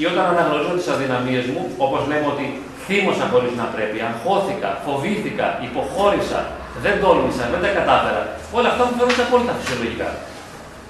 [0.00, 2.44] Ή όταν αναγνωρίζω τις αδυναμίες μου, όπως λέμε ότι
[2.86, 6.40] θύμωσα χωρίς να πρέπει, αγχώθηκα, φοβήθηκα, υποχώρησα,
[6.84, 8.22] δεν τόλμησα, δεν τα κατάφερα.
[8.58, 10.08] Όλα αυτά μου φαίνονται απόλυτα φυσιολογικά.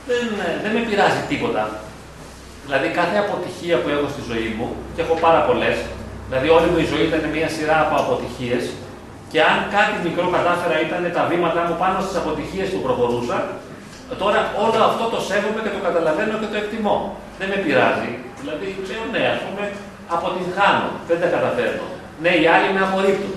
[0.08, 0.22] Δεν,
[0.62, 1.62] δεν με πειράζει τίποτα.
[2.66, 5.76] Δηλαδή, κάθε αποτυχία που έχω στη ζωή μου, και έχω πάρα πολλές,
[6.28, 8.64] Δηλαδή, όλη μου η ζωή ήταν μια σειρά από αποτυχίες.
[9.32, 13.38] Και αν κάτι μικρό κατάφερα ήταν τα βήματά μου πάνω στις αποτυχίες που προχωρούσα,
[14.22, 16.96] τώρα όλο αυτό το σέβομαι και το καταλαβαίνω και το εκτιμώ.
[17.38, 18.10] Δεν με πειράζει.
[18.40, 19.64] Δηλαδή, ξέρω, ναι, ας πούμε,
[20.16, 21.86] αποτυγχάνω, δεν τα καταφέρνω.
[22.24, 23.34] Ναι, οι άλλοι με απορρίπτουν.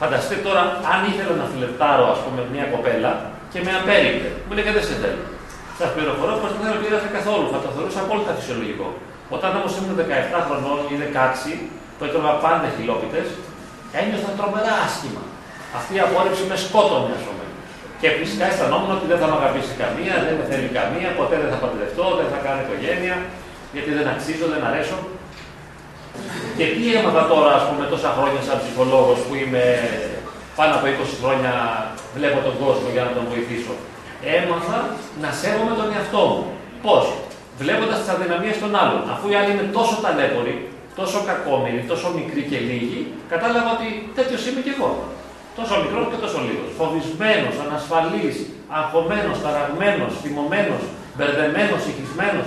[0.00, 0.62] Φανταστείτε τώρα,
[0.92, 3.12] αν ήθελα να φιλετάρω, ας πούμε, μια κοπέλα
[3.52, 4.28] και με απέριπτε.
[4.44, 5.22] Μου λέει δεν σε θέλω.
[5.78, 7.46] Σας πληροφορώ πως δεν θα πειράζει καθόλου.
[7.54, 8.88] Θα το θεωρούσα απόλυτα φυσιολογικό.
[9.36, 11.52] Όταν όμως ήμουν 17 χρονών ή 16,
[11.96, 13.26] που έτρωγα πάντα χιλόπιτες,
[13.98, 15.22] ένιωθα τρομερά άσχημα.
[15.78, 17.44] Αυτή η απόρριψη με σκότωνε, ας πούμε.
[18.00, 21.50] Και φυσικά αισθανόμουν ότι δεν θα με αγαπήσει καμία, δεν με θέλει καμία, ποτέ δεν
[21.52, 23.16] θα παντρευτώ, δεν θα κάνω οικογένεια,
[23.74, 24.98] γιατί δεν αξίζω, δεν αρέσω.
[26.58, 29.64] Και τι έμαθα τώρα, ας πούμε, τόσα χρόνια σαν ψυχολόγος που είμαι
[30.58, 31.52] πάνω από 20 χρόνια,
[32.16, 33.74] βλέπω τον κόσμο για να τον βοηθήσω.
[34.34, 34.78] Έμαθα
[35.22, 36.44] να σέβομαι τον εαυτό μου.
[36.84, 37.04] Πώς,
[37.60, 39.00] βλέποντας τις αδυναμίες των άλλων.
[39.12, 40.54] Αφού οι άλλοι είναι τόσο ταλέποροι,
[41.00, 43.00] τόσο κακόμοιροι, τόσο μικροί και λίγοι,
[43.32, 44.90] κατάλαβα ότι τέτοιος είμαι και εγώ.
[45.58, 46.70] Τόσο μικρός και τόσο λίγος.
[46.78, 48.36] Φοβισμένος, ανασφαλής,
[48.78, 50.82] αγχωμένος, ταραγμένος, θυμωμένος,
[51.16, 52.40] μπερδεμένος, συγχυσμένο,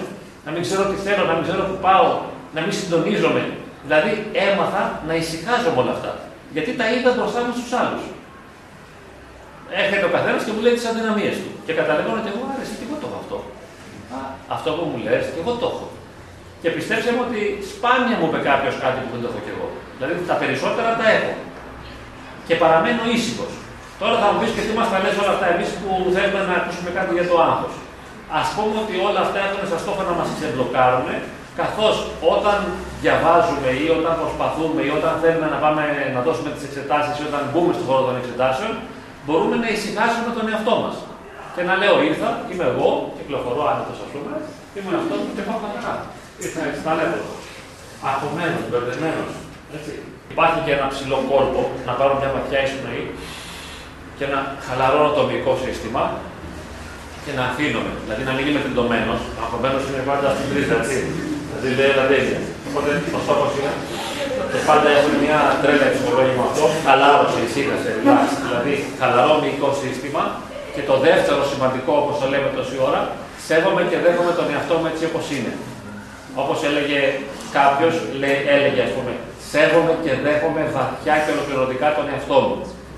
[0.45, 2.09] να μην ξέρω τι θέλω, να μην ξέρω που πάω,
[2.55, 3.43] να μην συντονίζομαι.
[3.85, 4.11] Δηλαδή
[4.47, 6.11] έμαθα να ησυχάζω με όλα αυτά.
[6.55, 8.03] Γιατί τα είδα μπροστά μου στους άλλους.
[9.81, 11.51] Έρχεται ο καθένας και μου λέει τις αδυναμίες του.
[11.65, 13.37] Και καταλαβαίνω ότι εγώ άρεσε και εγώ το έχω αυτό.
[14.15, 14.19] Α,
[14.55, 15.87] αυτό που μου λες, και εγώ το έχω.
[16.61, 17.39] Και πιστέψτε μου ότι
[17.71, 19.67] σπάνια μου είπε κάποιος κάτι που δεν το έχω κι εγώ.
[19.95, 21.33] Δηλαδή τα περισσότερα τα έχω.
[22.47, 23.53] Και παραμένω ήσυχος.
[24.01, 26.55] Τώρα θα μου πεις και τι μας τα λες όλα αυτά εμείς που θέλουμε να
[26.59, 27.75] ακούσουμε κάτι για το άγχος.
[28.39, 31.09] Α πούμε ότι όλα αυτά έχουν σαν στόχο να μας ξεμπλοκάρουν,
[31.61, 31.95] καθώς
[32.35, 32.57] όταν
[33.03, 35.81] διαβάζουμε ή όταν προσπαθούμε ή όταν θέλουμε να πάμε
[36.15, 38.73] να δώσουμε τις εξετάσεις ή όταν μπούμε στον χώρο των εξετάσεων,
[39.29, 40.95] μπορούμε να ησυχάσουμε τον εαυτό μας.
[41.55, 44.33] Και να λέω ήρθα, είμαι εγώ, κυκλοφορώ άνετος ας πούμε,
[44.75, 45.93] είμαι αυτός και πάω καλά.
[46.43, 47.21] Ήρθα έτσι ταλέπω.
[48.09, 49.31] Αγχωμένο, μπερδεμένος.
[50.33, 53.03] Υπάρχει και ένα ψηλό κόλπο, να πάρω μια βαθιά εισπνοή
[54.17, 56.03] και να χαλαρώνω το μυϊκό σύστημα
[57.23, 57.93] και να αφήνομαι.
[58.03, 59.21] Δηλαδή να μην είμαι τεντωμένος.
[59.41, 60.99] Αγχωμένο είναι πάντα στην τρίζα, έτσι.
[61.47, 62.39] Δηλαδή λέει λαδένια.
[62.67, 63.73] Οπότε ο στόχος είναι.
[64.51, 66.65] Και πάντα έχουμε μια τρέλα ψυχολόγημα αυτό.
[66.87, 68.27] Χαλάρωση, ησύχασε, relax.
[68.45, 70.23] Δηλαδή χαλαρό μυϊκό σύστημα.
[70.75, 73.01] Και το δεύτερο σημαντικό, όπως το λέμε τόση ώρα,
[73.47, 75.53] σέβομαι και δέχομαι τον εαυτό μου έτσι όπως είναι.
[76.41, 76.99] Όπως έλεγε
[77.59, 77.93] κάποιος,
[78.55, 79.11] έλεγε ας πούμε,
[79.51, 82.57] σέβομαι και δέχομαι βαθιά και ολοκληρωτικά τον εαυτό μου.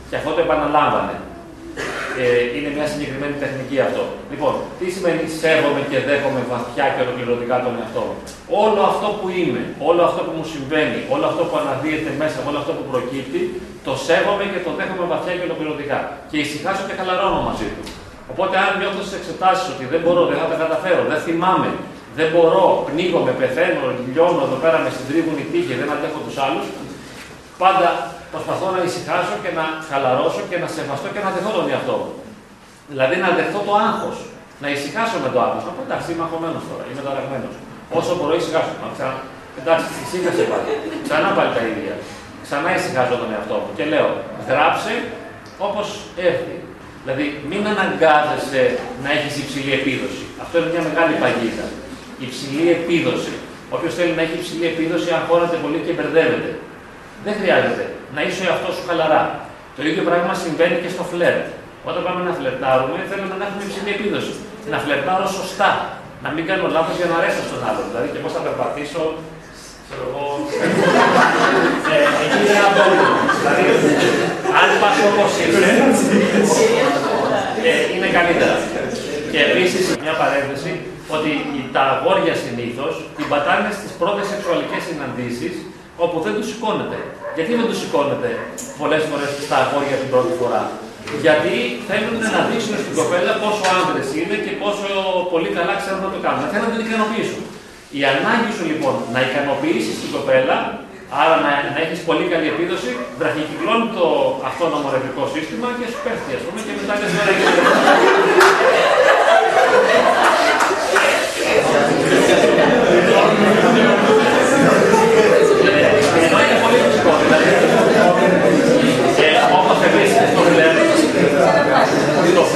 [0.10, 1.16] Και αυτό το επαναλάμβανε.
[2.24, 4.04] Ε, είναι μια συγκεκριμένη τεχνική αυτό.
[4.34, 8.16] Λοιπόν, τι σημαίνει σέβομαι και δέχομαι βαθιά και ολοκληρωτικά τον εαυτό μου;
[8.66, 12.58] Όλο αυτό που είμαι, όλο αυτό που μου συμβαίνει, όλο αυτό που αναδύεται μέσα, όλο
[12.64, 13.42] αυτό που προκύπτει,
[13.88, 16.00] το σέβομαι και το δέχομαι βαθιά και ολοκληρωτικά.
[16.30, 17.84] Και ησυχάσω και χαλαρώνω μαζί του.
[18.32, 21.70] Οπότε, αν νιώθω στις εξετάσεις ότι δεν μπορώ, δεν θα τα καταφέρω, δεν θυμάμαι,
[22.20, 26.66] δεν μπορώ, πνίγομαι, πεθαίνω, λιώνω εδώ πέρα, με συντρίβουν οι τύχοι, δεν αντέχω τους άλλους,
[27.64, 27.90] πάντα
[28.34, 32.12] προσπαθώ να ησυχάσω και να χαλαρώσω και να σεβαστώ και να δεχτώ τον εαυτό μου.
[32.91, 34.17] Δηλαδή να δεχτώ το άγχος.
[34.63, 35.63] Να ησυχάσω με το άγχος.
[35.67, 37.48] Να πω εντάξει, είμαι αγχωμένος τώρα, είμαι ταραγμένο.
[38.00, 38.74] Όσο μπορώ, ησυχάσω.
[38.84, 39.08] Να ξα...
[39.60, 40.65] Εντάξει, ησύχασε πάλι.
[41.06, 41.96] Ξανά πάλι τα ίδια.
[42.46, 44.08] Ξανά ησυχάζω τον εαυτό μου και λέω
[44.50, 44.94] γράψε
[45.67, 45.88] όπως
[46.30, 46.56] έρθει.
[47.02, 48.63] Δηλαδή μην αναγκάζεσαι
[49.04, 50.24] να έχεις υψηλή επίδοση.
[50.44, 51.65] Αυτό είναι μια μεγάλη παγίδα.
[52.28, 53.34] Υψηλή επίδοση.
[53.76, 56.52] Όποιος θέλει να έχει υψηλή επίδοση, αγχώνεται πολύ και μπερδεύεται.
[57.26, 59.24] Δεν χρειάζεται να είσαι ο εαυτό σου χαλαρά.
[59.78, 61.45] Το ίδιο πράγμα συμβαίνει και στο φλερτ.
[61.89, 64.34] Όταν πάμε να φλερτάρουμε, θέλουμε να έχουμε υψηλή επίδοση.
[64.74, 65.71] Να φλερτάρω σωστά.
[66.24, 67.86] Να μην κάνω λάθος για να αρέσω στον άλλον.
[67.89, 69.04] Δηλαδή, και πώς θα περπατήσω.
[69.86, 70.26] Ξέρω εγώ.
[71.93, 73.12] ε, εκεί είναι ένα πρόβλημα.
[73.39, 73.63] Δηλαδή,
[74.60, 75.71] αν πας όπως είσαι,
[77.69, 78.56] ε, είναι καλύτερα.
[79.32, 80.71] Και επίσης, μια παρένθεση,
[81.15, 81.32] ότι
[81.76, 85.54] τα αγόρια συνήθως την πατάνε στις πρώτες σεξουαλικές συναντήσεις
[86.04, 87.00] όπου δεν τους σηκώνεται.
[87.36, 88.30] Γιατί δεν τους σηκώνεται
[88.82, 90.63] πολλές φορές στα αγόρια την πρώτη φορά;
[91.24, 91.56] Γιατί
[91.89, 94.88] θέλουν να δείξουν στην κοπέλα πόσο άντρε είναι και πόσο
[95.34, 96.41] πολύ καλά ξέρουν να το κάνουν.
[96.54, 97.41] Θέλουν να την ικανοποιήσουν.
[98.00, 100.58] Η ανάγκη σου λοιπόν να ικανοποιήσεις την κοπέλα,
[101.22, 104.06] άρα να, να έχεις πολύ καλή επίδοση, βραχικυκλώνει το
[104.50, 107.10] αυτόνομο ρευρικό σύστημα και σου πέφτει, ας πούμε, και μετά δεν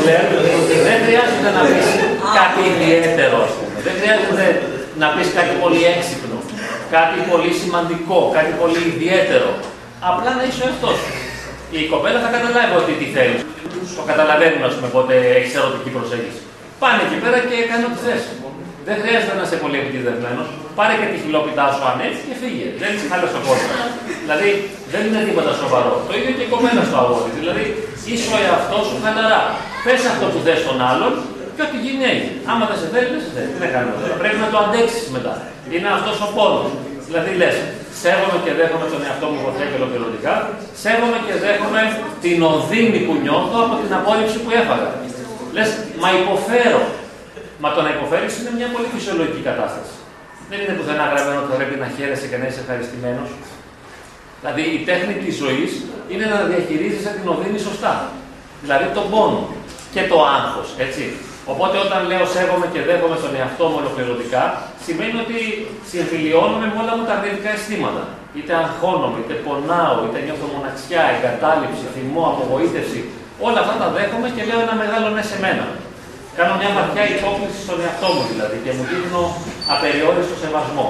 [0.05, 0.23] το φλερ
[0.87, 1.79] δεν χρειάζεται να πει
[2.39, 3.39] κάτι ιδιαίτερο.
[3.85, 4.45] Δεν χρειάζεται
[5.01, 6.37] να πει κάτι πολύ έξυπνο,
[6.95, 9.49] κάτι πολύ σημαντικό, κάτι πολύ ιδιαίτερο.
[10.09, 10.91] Απλά να είσαι αυτό.
[11.79, 13.37] Η κοπέλα θα καταλάβει ότι τι θέλει.
[13.97, 16.41] Το καταλαβαίνουν, α πούμε, πότε έχει ερωτική προσέγγιση.
[16.81, 18.15] Πάνε εκεί πέρα και κάνει ό,τι θε.
[18.87, 20.41] Δεν χρειάζεται να είσαι πολύ επιτυδευμένο.
[20.77, 22.67] Πάρε και τη χιλόπιτά σου αν έτσι και φύγε.
[22.81, 23.69] Δεν είσαι άλλο στο κόσμο.
[24.23, 24.49] δηλαδή
[24.93, 25.93] δεν είναι τίποτα σοβαρό.
[26.07, 27.31] Το ίδιο και η κομμένα στο αγόρι.
[27.39, 27.63] Δηλαδή
[28.09, 29.41] είσαι ο εαυτός σου χαλαρά.
[29.85, 31.13] Πες αυτό που θε στον άλλον
[31.55, 32.37] και ό,τι γίνει έγινε.
[32.51, 33.49] Άμα δεν σε θέλει, δεν σε θέλει.
[33.53, 35.33] Τι να κάνουμε τώρα; Πρέπει να το αντέξεις μετά.
[35.73, 36.69] Είναι αυτός ο πόνος.
[37.09, 37.55] Δηλαδή λες,
[38.01, 40.33] σέβομαι και δέχομαι τον εαυτό μου βαθιά και ολοκληρωτικά,
[40.83, 41.81] σέβομαι και δέχομαι
[42.23, 44.89] την οδύνη που νιώθω από την απόρριψη που έφαγα.
[45.55, 45.69] Λες,
[46.01, 46.81] μα υποφέρω.
[47.63, 49.95] Μα το να υποφέρεις είναι μια πολύ φυσιολογική κατάσταση.
[50.49, 53.29] Δεν είναι πουθενά γραμμένο ότι θα πρέπει να χαίρεσαι και να είσαι ευχαριστημένος.
[54.47, 55.71] Δηλαδή η τέχνη της ζωής
[56.11, 57.93] είναι να διαχειρίζεσαι την οδύνη σωστά.
[58.63, 59.41] Δηλαδή τον πόνο
[59.93, 61.03] και το άγχος, έτσι.
[61.51, 64.43] Οπότε όταν λέω σέβομαι και δέχομαι στον εαυτό μου ολοκληρωτικά,
[64.85, 65.37] σημαίνει ότι
[65.91, 68.03] συμφιλιώνομαι με όλα μου τα αρνητικά αισθήματα.
[68.37, 72.99] Είτε αγχώνομαι, είτε πονάω, είτε νιώθω μοναξιά, εγκατάλειψη, θυμό, απογοήτευση.
[73.47, 75.65] Όλα αυτά τα δέχομαι και λέω ένα μεγάλο ναι σε μένα.
[76.37, 79.21] Κάνω μια βαθιά υπόκληση στον εαυτό μου δηλαδή και μου δείχνω
[79.73, 80.87] απεριόριστο σεβασμό.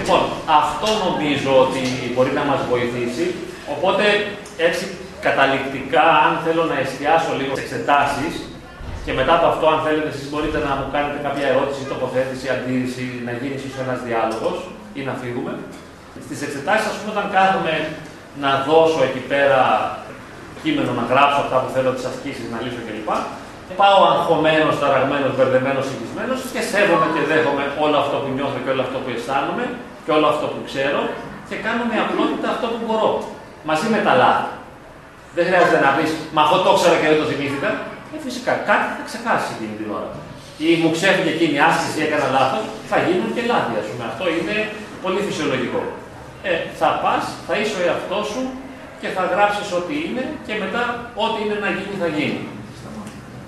[0.00, 0.22] Λοιπόν,
[0.62, 1.82] αυτό νομίζω ότι
[2.14, 3.26] μπορεί να μας βοηθήσει.
[3.74, 4.04] Οπότε,
[4.68, 4.84] έτσι
[5.26, 8.34] καταληκτικά, αν θέλω να εστιάσω λίγο σε εξετάσεις
[9.04, 13.04] και μετά από αυτό, αν θέλετε, εσείς μπορείτε να μου κάνετε κάποια ερώτηση, τοποθέτηση, αντίρρηση,
[13.26, 14.56] να γίνει ίσως ένας διάλογος
[14.98, 15.52] ή να φύγουμε.
[16.26, 17.74] Στις εξετάσεις, ας πούμε, όταν κάθομαι
[18.44, 19.60] να δώσω εκεί πέρα
[20.62, 23.10] κείμενο, να γράψω αυτά που θέλω, τις ασκήσεις, να λύσω κλπ.
[23.80, 28.82] πάω αγχωμένος, ταραγμένος, μπερδεμένος, συγκισμένος και σέβομαι και δέχομαι όλο αυτό που νιώθω και όλο
[28.86, 29.66] αυτό που αισθάνομαι
[30.04, 31.00] και όλο αυτό που ξέρω
[31.48, 33.10] και κάνω με απλότητα αυτό που μπορώ.
[33.68, 34.48] Μαζί με τα λάθη.
[35.36, 37.70] Δεν χρειάζεται να πεις, Μα αυτό το ήξερα και δεν το θυμήθηκα.
[38.14, 40.10] Ε, φυσικά κάτι θα ξεχάσει εκείνη την ώρα.
[40.66, 44.04] Ή μου ξέφυγε εκείνη η άσκηση ή έκανα λάθος, θα γίνουν και λάθη, ας πούμε.
[44.10, 44.56] Αυτό είναι
[45.04, 45.80] πολύ φυσιολογικό.
[46.48, 48.42] Ε, θα πας, θα είσαι ο εαυτός σου
[49.00, 50.82] και θα γράψεις ό,τι είναι και μετά
[51.24, 52.40] ό,τι είναι να γίνει θα γίνει.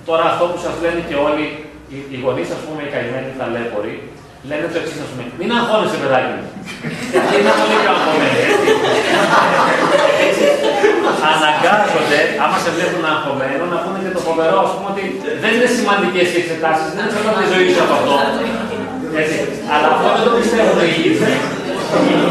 [0.08, 1.44] Τώρα αυτό που σας λένε και όλοι
[1.92, 3.94] οι, οι γονείς, ας πούμε, οι καημένοι ταλέποροι,
[4.50, 5.24] λένε το εξής, ας πούμε.
[5.40, 6.46] Μην αγχώνεσαι, παιδάκι μου.
[7.12, 8.40] Γιατί είναι πολύ πιο αγχωμένοι.
[10.26, 10.44] Έτσι.
[11.32, 15.04] Αναγκάζονται, άμα σε βλέπουν αγχωμένο, να πούνε και το φοβερό, ας πούμε, ότι
[15.42, 18.14] δεν είναι σημαντικές οι εξετάσεις, δεν είναι θέμα της ζωής σου από αυτό.
[19.20, 19.38] Έτσι.
[19.72, 21.30] Αλλά αυτό δεν το πιστεύουν οι ίδιοι.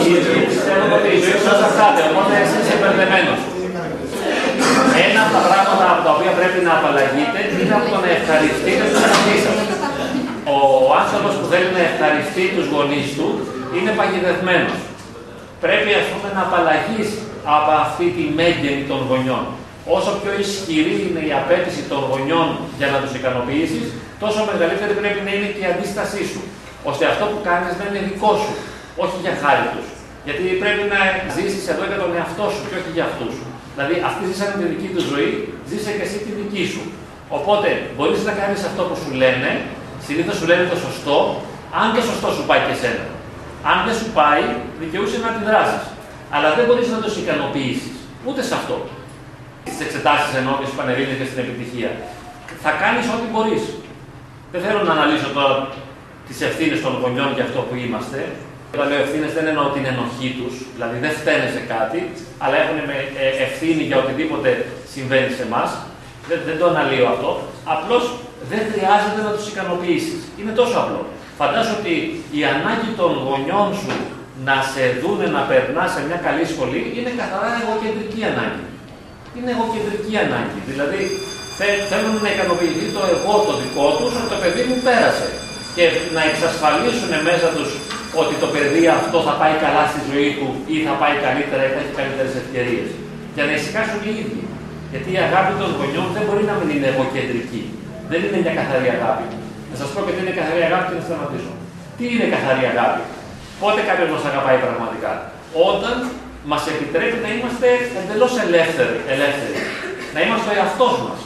[0.05, 3.39] Οι ίδιοι πιστεύουν ότι η ζωή σου εξαρτάται, οπότε εσύ είσαι μπερδεμένος.
[5.05, 8.83] Ένα από τα πράγματα από τα οποία πρέπει να απαλλαγείτε είναι από το να ευχαριστείτε
[8.91, 9.70] τους γονεί σας.
[10.49, 10.59] Ο
[11.01, 13.27] άνθρωπος που θέλει να ευχαριστεί τους γονείς του
[13.75, 14.79] είναι παγιδευμένος.
[15.63, 17.09] Πρέπει ας πούμε να απαλλαγείς
[17.57, 19.43] από αυτή τη μέγενη των γονιών.
[19.97, 22.47] Όσο πιο ισχυρή είναι η απέτηση των γονιών
[22.79, 23.85] για να τους ικανοποιήσεις,
[24.23, 26.41] τόσο μεγαλύτερη πρέπει να είναι και η αντίστασή σου.
[26.89, 28.53] ώστε αυτό που κάνεις να είναι δικό σου,
[29.03, 29.87] όχι για χάρη τους.
[30.25, 30.99] Γιατί πρέπει να
[31.35, 33.35] ζήσεις εδώ για τον εαυτό σου και όχι για αυτούς.
[33.73, 35.31] Δηλαδή, αυτοί ζήσαν τη δική τους ζωή,
[35.69, 36.83] ζήσε και εσύ τη δική σου.
[37.37, 39.51] Οπότε, μπορείς να κάνεις αυτό που σου λένε,
[40.07, 41.17] συνήθως σου λένε το σωστό,
[41.81, 43.05] αν το σωστός σου πάει και εσένα.
[43.69, 44.43] Αν δεν σου πάει,
[44.81, 45.79] δικαιούσε να αντιδράσει.
[46.35, 47.95] Αλλά δεν μπορείς να το ικανοποιήσεις.
[48.27, 48.75] Ούτε σε αυτό.
[49.71, 51.91] Στι εξετάσεις ενώ και στου πανελλήνιες και στην επιτυχία.
[52.63, 53.63] Θα κάνεις ό,τι μπορείς.
[54.53, 55.55] Δεν θέλω να αναλύσω τώρα
[56.27, 58.19] τις ευθύνες των γονιών για αυτό που είμαστε.
[58.73, 61.99] Όταν λέω ευθύνες δεν εννοώ την ενοχή τους, δηλαδή δεν φταίνε σε κάτι,
[62.43, 62.77] αλλά έχουν
[63.25, 64.49] ε, ευθύνη για οτιδήποτε
[64.93, 65.63] συμβαίνει σε εμά.
[66.29, 67.31] Δεν, δεν το αναλύω αυτό.
[67.75, 68.03] Απλώς
[68.49, 70.21] δεν χρειάζεται να τους ικανοποιήσεις.
[70.39, 71.01] Είναι τόσο απλό.
[71.39, 71.95] Φαντάζομαι ότι
[72.39, 73.93] η ανάγκη των γονιών σου
[74.47, 78.65] να σε δούνε να περνάς σε μια καλή σχολή είναι καθαρά εγωκεντρική ανάγκη.
[79.35, 80.59] Είναι εγωκεντρική ανάγκη.
[80.69, 81.01] Δηλαδή
[81.91, 85.27] θέλουν να ικανοποιηθεί το εγώ το δικό τους ότι το παιδί μου πέρασε.
[85.75, 87.69] Και να εξασφαλίσουν μέσα τους
[88.21, 91.69] ότι το παιδί αυτό θα πάει καλά στη ζωή του ή θα πάει καλύτερα ή
[91.73, 92.89] θα έχει καλύτερες ευκαιρίες.
[93.35, 94.41] Για να ησυχάσουν οι ίδιοι.
[94.91, 97.63] Γιατί η αγάπη των γονιών δεν μπορεί να μην είναι εγωκεντρική.
[98.11, 99.25] Δεν είναι μια καθαρή αγάπη.
[99.71, 101.53] Να σας πω και τι είναι καθαρή αγάπη και να σταματήσω.
[101.97, 103.01] Τι είναι καθαρή αγάπη;
[103.61, 105.11] Πότε κάποιος μας αγαπάει πραγματικά;
[105.69, 105.95] Όταν
[106.51, 107.67] μας επιτρέπει να είμαστε
[107.99, 109.57] εντελώς ελεύθεροι, ελεύθεροι.
[110.15, 111.19] Να είμαστε ο εαυτός μας.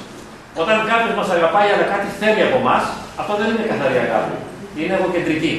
[0.62, 2.78] Όταν κάποιος μας αγαπάει αλλά κάτι θέλει από εμά,
[3.22, 4.36] αυτό δεν είναι καθαρή αγάπη.
[4.80, 5.54] Είναι εγωκεντρική.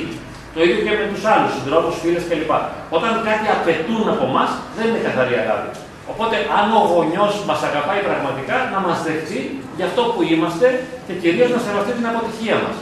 [0.54, 2.52] Το ίδιο και με τους άλλους, συντρόφους, φίλες κλπ.
[2.96, 4.44] Όταν κάτι απαιτούν από εμά,
[4.76, 5.70] δεν είναι καθαρή αγάπη.
[6.12, 9.40] Οπότε, αν ο γονιός μας αγαπάει πραγματικά, να μας δεχτεί
[9.78, 10.66] για αυτό που είμαστε
[11.06, 12.76] και κυρίως να σεβαστεί την αποτυχία μας.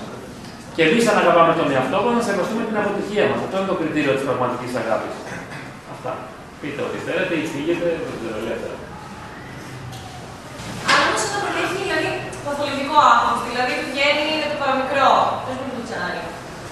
[0.74, 3.38] Και εμείς, αν αγαπάμε τον εαυτό μας, να σεβαστούμε την αποτυχία μας.
[3.44, 5.14] Αυτό είναι το κριτήριο της πραγματικής αγάπης.
[5.94, 6.12] Αυτά.
[6.60, 8.76] Πείτε ό,τι θέλετε ή φύγετε, δεν ξέρω, ελεύθερα.
[10.92, 12.10] Αν όμω αυτό προτείνει δηλαδή
[12.46, 15.12] παθολογικό άγχος, δηλαδή βγαίνει με το παραμικρό,
[15.46, 15.96] δεν μου το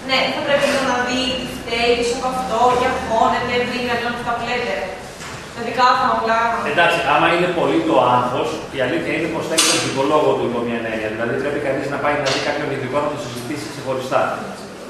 [0.08, 4.30] Ναι, θα πρέπει να δει τι φταίει πίσω από αυτό, για αγχώνεται, βρει να αυτό
[4.38, 4.76] που λέτε.
[5.56, 6.40] Τα δικά μου απλά.
[6.72, 10.44] Εντάξει, άμα είναι πολύ το άγχος, η αλήθεια είναι πως θα έχει τον ψυχολόγο του
[10.50, 11.08] υπό μια έννοια.
[11.14, 14.22] Δηλαδή πρέπει κανείς να πάει να δει κάποιον ειδικό να το συζητήσει ξεχωριστά.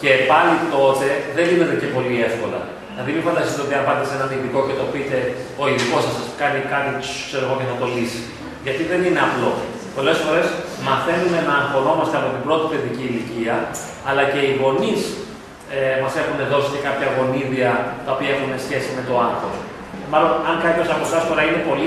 [0.02, 2.60] Και πάλι τότε δεν γίνεται και πολύ εύκολα.
[2.92, 5.16] Δηλαδή μην φανταστείτε ότι αν πάτε σε έναν ειδικό και το πείτε,
[5.62, 6.90] ο ειδικός θα σας κάνει κάτι,
[7.28, 8.20] ξέρω εγώ, και θα το λύσει.
[8.64, 9.50] Γιατί δεν είναι απλό.
[9.96, 10.46] Πολλές φορές
[10.88, 13.56] μαθαίνουμε να αγχωνόμαστε από την πρώτη παιδική ηλικία,
[14.08, 15.00] αλλά και οι γονείς
[15.76, 17.70] ε, μας έχουν δώσει και κάποια γονίδια
[18.04, 19.56] τα οποία έχουν σχέση με το άγχος.
[20.12, 21.86] Μάλλον, αν κάποιος από εσάς τώρα είναι πολύ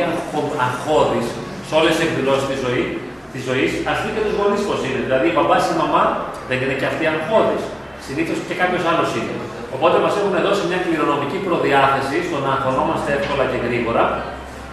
[0.66, 1.22] αγχώδη
[1.68, 2.86] σε όλες τις εκδηλώσεις της ζωή,
[3.34, 5.00] της ζωής, ας δει και τους γονείς πώς είναι.
[5.08, 6.04] Δηλαδή, η μπαμπάς ή η μαμά
[6.50, 7.58] δεν είναι και αυτοί αγχώδη.
[8.06, 9.36] Συνήθως και κάποιος άλλος είναι.
[9.76, 14.04] Οπότε μας έχουν δώσει μια κληρονομική προδιάθεση στο να αγχωνόμαστε εύκολα και γρήγορα,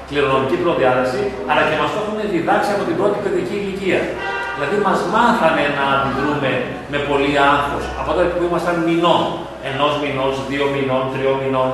[0.08, 4.00] κληρονομική προδιάθεση, αλλά και μας το έχουν διδάξει από την πρώτη παιδική ηλικία.
[4.54, 6.50] Δηλαδή, μας μάθανε να αντιδρούμε
[6.92, 9.22] με πολύ άγχος από τότε που ήμασταν μηνών.
[9.70, 11.70] Ενός μηνός, δύο μηνών, τριών μηνών.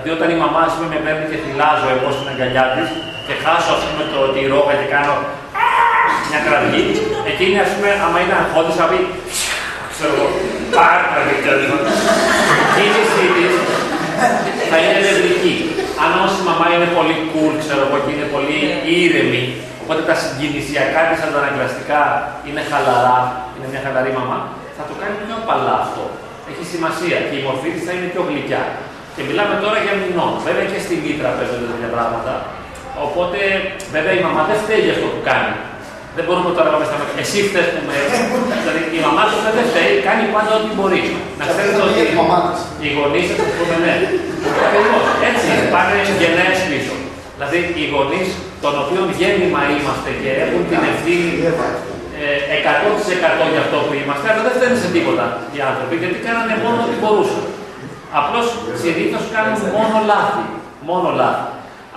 [0.00, 2.88] Δηλαδή, όταν η μαμά πούμε, με παίρνει και θυλάζω εγώ στην αγκαλιά της
[3.26, 5.14] και χάσω ας πούμε, το, τη ρόγα και κάνω
[6.30, 6.84] μια κραυγή,
[7.30, 8.98] εκείνη ας πούμε, άμα είναι αγχώδη, θα πει
[9.94, 10.26] ξέρω εγώ,
[10.76, 11.60] πάρτα και ξέρω.
[12.60, 13.44] Η κίνησή τη
[14.70, 15.54] θα είναι νευρική.
[16.02, 18.58] Αν όμως η μαμά είναι πολύ cool, ξέρω εγώ, και είναι πολύ
[19.02, 19.42] ήρεμη,
[19.82, 22.00] οπότε τα συγκινησιακά της αντανακλαστικά
[22.46, 23.18] είναι χαλαρά,
[23.54, 24.38] είναι μια χαλαρή μαμά,
[24.76, 26.04] θα το κάνει πιο απαλά αυτό.
[26.50, 28.62] Έχει σημασία και η μορφή της θα είναι πιο γλυκιά.
[29.18, 30.32] Και μιλάμε τώρα για μηνών.
[30.46, 32.32] Βέβαια και στη μήτρα παίζονται τέτοια πράγματα.
[33.06, 33.38] Οπότε,
[33.94, 35.52] βέβαια η μαμά δεν φταίει για αυτό που κάνει.
[36.16, 37.14] Δεν μπορούμε τώρα να πάμε στα μέτρα.
[37.24, 37.98] Εσύ φταίει που με.
[38.62, 41.02] δηλαδή η μαμά του δεν φταίει, κάνει πάντα ό,τι μπορεί.
[41.40, 42.00] Να ξέρετε ότι
[42.84, 43.94] οι γονείς σας πούμε ναι.
[44.66, 45.04] Ακριβώς.
[45.28, 45.66] Έτσι είναι.
[45.74, 46.94] Πάνε γενναίες πίσω.
[47.34, 48.28] Δηλαδή οι γονείς
[48.64, 51.30] των οποίων γέννημα είμαστε και έχουν την ευθύνη
[52.22, 52.56] ε,
[53.44, 56.78] 100% για αυτό που είμαστε, αλλά δεν φταίνουν σε τίποτα οι άνθρωποι, γιατί κάνανε μόνο
[56.84, 57.44] ό,τι μπορούσαν.
[58.20, 58.46] Απλώς
[58.82, 60.44] συνήθως κάνουν μόνο λάθη.
[60.90, 61.46] Μόνο λάθη.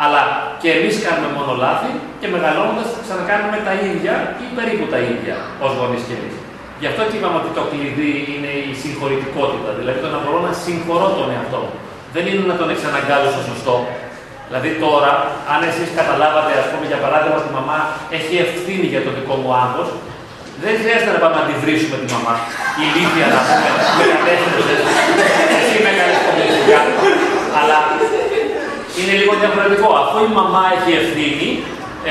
[0.03, 0.21] Αλλά
[0.61, 5.71] και εμείς κάνουμε μόνο λάθη και μεγαλώνοντας ξανακάνουμε τα ίδια ή περίπου τα ίδια ως
[5.79, 6.35] γονείς και εμείς.
[6.81, 9.69] Γι' αυτό και είπαμε ότι το κλειδί είναι η συγχωρητικότητα.
[9.79, 11.75] Δηλαδή το να μπορώ να συγχωρώ τον εαυτό μου.
[12.15, 13.75] Δεν είναι να τον εξαναγκάζω στο σωστό.
[14.47, 15.11] Δηλαδή τώρα,
[15.53, 17.79] αν εσείς καταλάβατε, ας πούμε, για παράδειγμα, ότι η μαμά
[18.17, 19.89] έχει ευθύνη για το δικό μου άγχος,
[20.63, 22.33] δεν χρειάζεται να πάμε να τη βρίσουμε τη μαμά.
[22.79, 23.69] Η ηλίθεια να πούμε,
[23.99, 24.75] με κατεύθυνση.
[25.59, 26.15] Εσύ με έκανε
[27.59, 27.77] Αλλά
[28.99, 29.87] είναι λίγο διαφορετικό.
[30.01, 31.49] Αφού η μαμά έχει ευθύνη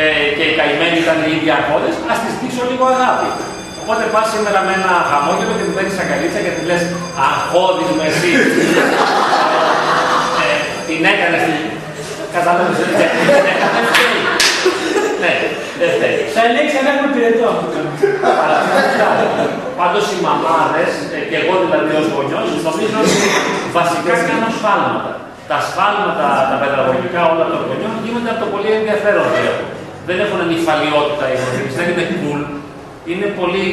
[0.01, 0.03] ε,
[0.37, 3.29] και οι καημένοι ήταν οι ίδιοι αρχόντε, ας της στήσω λίγο αγάπη.
[3.83, 6.83] Οπότε πας σήμερα με ένα χαμόγελο και την παίρνεις αγκαλίτσα και τη λες:
[7.27, 8.31] Αγχώδης με εσύ.
[10.45, 10.49] ε,
[10.89, 11.45] την έκανες.
[12.35, 12.73] Κατάλαβε.
[12.89, 12.99] Την
[13.53, 13.89] έκανες
[15.23, 15.33] Ναι,
[15.81, 16.19] δεν φταίει.
[16.35, 17.67] Θα ελέγξει αν έχουμε πυρετό αυτό
[19.81, 23.17] Πάντως οι μαμάδες, ε, και εγώ δηλαδή ως γονιός, νομίζω ότι
[23.79, 25.13] βασικά κάνουν σφάλματα.
[25.51, 29.65] Τα σφάλματα, τα παιδαγωγικά όλα των γονιών γίνονται από το πολύ ενδιαφέρον τρόπο.
[30.09, 32.41] Δεν έχουν νυφαλιότητα οι γονείς, δεν είναι cool.
[33.11, 33.67] Είναι πολύ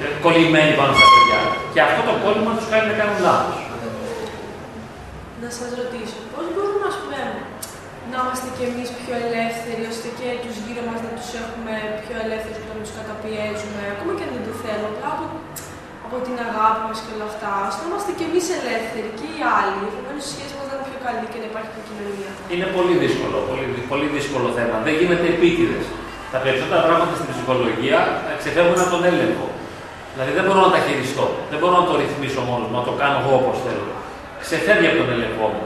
[0.00, 1.38] ε, κολλημένοι πάνω στα παιδιά.
[1.74, 3.58] Και αυτό το κόλλημα τους κάνει να κάνουν λάθος.
[5.42, 7.18] Να σας ρωτήσω, πώς μπορούμε ας πούμε,
[8.10, 12.16] να είμαστε κι εμείς πιο ελεύθεροι, ώστε και τους γύρω μας να τους έχουμε πιο
[12.24, 15.24] ελεύθερου και να τους καταπιέζουμε, ακόμα και αν δεν το θέλουμε, από,
[16.06, 19.40] από την αγάπη μας και όλα αυτά, ώστε να είμαστε κι εμείς ελεύθεροι και οι
[19.58, 22.30] άλλοι, επομένως η σχέση μας να είναι πιο καλή και να υπάρχει επικοινωνία.
[22.54, 24.76] Είναι πολύ δύσκολο, πολύ, πολύ δύσκολο θέμα.
[24.86, 25.84] Δεν γίνεται επίτηδες.
[26.34, 29.46] Τα περισσότερα πράγματα στην ψυχολογία ε, ξεφεύγουν από τον έλεγχο.
[30.12, 31.26] Δηλαδή δεν μπορώ να τα χειριστώ.
[31.52, 33.86] Δεν μπορώ να το ρυθμίσω μόνος μου, να το κάνω εγώ όπως θέλω.
[34.44, 35.64] Ξεφεύγει από τον έλεγχό μου.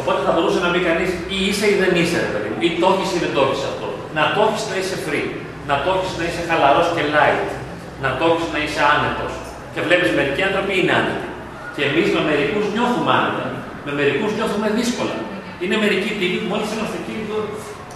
[0.00, 2.58] Οπότε θα μπορούσε να μπει κανείς ή είσαι ή δεν είσαι, ρε παιδί μου.
[2.66, 3.88] Ή το έχεις ή δεν το έχεις αυτό.
[4.16, 5.28] Να το έχεις να είσαι free.
[5.70, 7.46] Να το έχεις να είσαι χαλαρός και light.
[8.04, 9.32] Να το έχεις να είσαι άνετος.
[9.72, 11.28] Και βλέπεις μερικοί άνθρωποι είναι άνετοι.
[11.74, 13.46] Και εμείς με μερικούς νιώθουμε άνετα.
[13.86, 15.16] Με μερικούς νιώθουμε δύσκολα.
[15.62, 17.14] Είναι μερικοί τύποι που μόλις είμαστε εκεί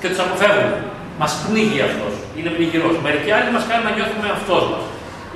[0.01, 0.79] και τους αποφεύγουμε.
[1.21, 2.13] Μας πνίγει αυτός.
[2.37, 2.89] Είναι πνιγυρό.
[3.07, 4.85] Μερικοί άλλοι μας κάνουν να νιώθουμε αυτός μας.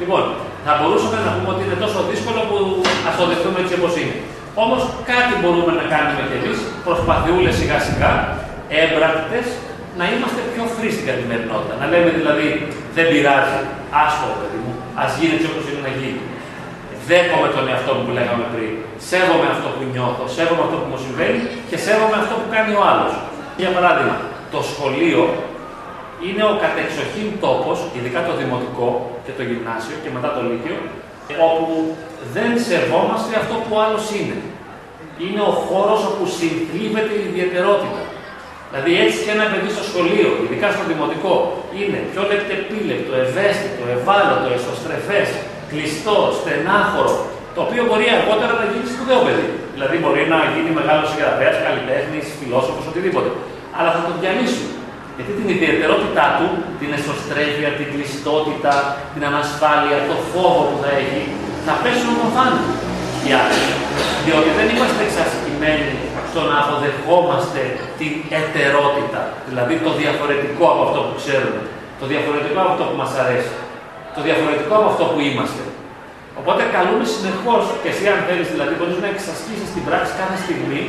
[0.01, 0.23] Λοιπόν,
[0.67, 2.57] θα μπορούσαμε να πούμε ότι είναι τόσο δύσκολο που
[3.09, 4.17] α το δεχτούμε έτσι όπως είναι.
[4.63, 8.13] Όμως κάτι μπορούμε να κάνουμε κι εμείς, προσπαθιούλε σιγά σιγά,
[8.83, 9.47] έμπρακτες,
[9.99, 11.75] να είμαστε πιο free στην καθημερινότητα.
[11.81, 12.47] Να λέμε δηλαδή,
[12.97, 13.61] δεν πειράζει,
[14.03, 16.23] άστο παιδί μου, ας γίνει έτσι όπως είναι να γίνει.
[17.09, 18.73] Δέχομαι τον εαυτό μου που λέγαμε πριν.
[19.11, 21.41] Σέβομαι αυτό που νιώθω, σέβομαι αυτό που μου συμβαίνει
[21.71, 23.13] και σέβομαι αυτό που κάνει ο άλλος.
[23.61, 24.17] Για παράδειγμα,
[24.55, 25.23] το σχολείο
[26.27, 28.89] είναι ο κατεξοχήν τόπος, ειδικά το δημοτικό
[29.25, 30.79] και το γυμνάσιο και μετά το λύκειο,
[31.49, 31.75] όπου
[32.35, 34.39] δεν σεβόμαστε αυτό που άλλος είναι.
[35.25, 38.03] Είναι ο χώρος όπου συγκλείβεται η ιδιαιτερότητα.
[38.69, 41.35] Δηλαδή έτσι και ένα παιδί στο σχολείο, ειδικά στο δημοτικό,
[41.79, 45.29] είναι πιο λεπτεπίλεπτο, ευαίσθητο, ευάλωτο, εσωστρεφές,
[45.71, 47.15] κλειστό, στενάχωρο,
[47.55, 49.49] το οποίο μπορεί αργότερα να γίνει σπουδαίο παιδί.
[49.75, 53.31] Δηλαδή μπορεί να γίνει μεγάλος συγγραφέα, καλλιτέχνης, φιλόσοφος, οτιδήποτε.
[53.77, 54.69] Αλλά θα τον διαλύσουν.
[55.17, 56.49] Γιατί την ιδιαιτερότητά του,
[56.81, 58.75] την εσωστρέφεια, την κλειστότητα,
[59.15, 61.23] την ανασφάλεια, το φόβο που θα έχει,
[61.67, 62.61] θα πέσουν να τον φάνε
[63.25, 63.63] οι άλλοι.
[64.25, 65.91] Διότι δεν είμαστε εξασκημένοι
[66.31, 67.61] στο να αποδεχόμαστε
[68.01, 71.61] την ετερότητα, δηλαδή το διαφορετικό από αυτό που ξέρουμε,
[72.01, 73.55] το διαφορετικό από αυτό που μας αρέσει,
[74.17, 75.63] το διαφορετικό από αυτό που είμαστε.
[76.41, 80.83] Οπότε καλούμε συνεχώς, και εσύ αν θέλεις δηλαδή, μπορείς να εξασκήσεις την πράξη κάθε στιγμή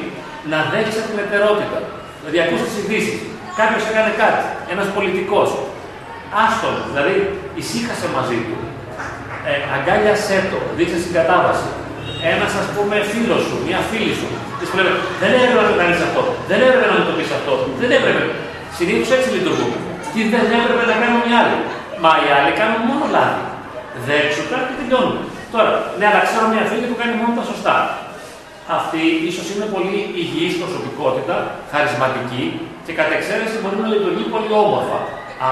[0.51, 1.79] να δέχεσαι την ετερότητα.
[2.19, 3.19] Δηλαδή, ακούς τις ειδήσεις.
[3.59, 4.43] Κάποιος έκανε κάτι.
[4.73, 5.49] Ένας πολιτικός.
[6.43, 7.15] Άστον, δηλαδή
[7.61, 8.57] ησύχασε μαζί του.
[9.49, 11.69] Ε, αγκάλιασέ το, δείξε συγκατάβαση.
[12.33, 14.29] Ένας ας πούμε φίλος σου, μια φίλη σου.
[14.59, 16.21] Της λέει, δεν έπρεπε να το κάνεις αυτό.
[16.49, 17.53] Δεν έπρεπε να μου το πεις αυτό.
[17.81, 18.23] Δεν έπρεπε.
[18.77, 19.77] Συνήθως έτσι λειτουργούμε.
[20.11, 21.57] Τι δεν έπρεπε να κάνουν οι άλλοι.
[22.03, 23.43] Μα οι άλλοι κάνουν μόνο λάθη.
[24.07, 25.17] Δέξου τα και τελειώνουν.
[25.53, 27.75] Τώρα, ναι, αλλά ξέρω μια φίλη που κάνει μόνο τα σωστά.
[28.79, 31.35] Αυτή ίσως είναι πολύ υγιής προσωπικότητα,
[31.71, 32.45] χαρισματική
[32.85, 34.99] και κατ' εξαίρεση μπορεί να λειτουργεί πολύ όμορφα.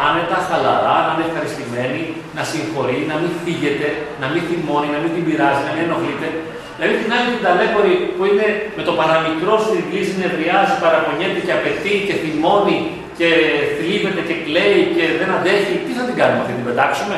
[0.05, 2.01] Άνετα, χαλαρά, να είναι ευχαριστημένη,
[2.37, 3.87] να συγχωρεί, να μην φύγεται,
[4.21, 6.29] να μην θυμώνει, να μην την πειράζει, να μην ενοχλείται.
[6.75, 8.47] Δηλαδή την άλλη την ταλέπορη που είναι
[8.77, 12.77] με το παραμικρό στην κλίση, νευριάζει, παραπονιέται και απαιτεί και θυμώνει
[13.19, 13.29] και
[13.77, 17.17] θλίβεται και κλαίει και δεν αντέχει, τι θα την κάνουμε αυτή, την πετάξουμε;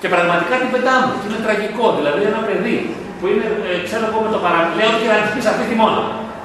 [0.00, 1.10] Και πραγματικά την πετάμε.
[1.20, 1.86] Και είναι τραγικό.
[1.98, 2.76] Δηλαδή ένα παιδί
[3.22, 6.02] που είναι, ε, ξέρω εγώ με το παραμικρό, λέω ότι αν πει αυτή θυμώνει.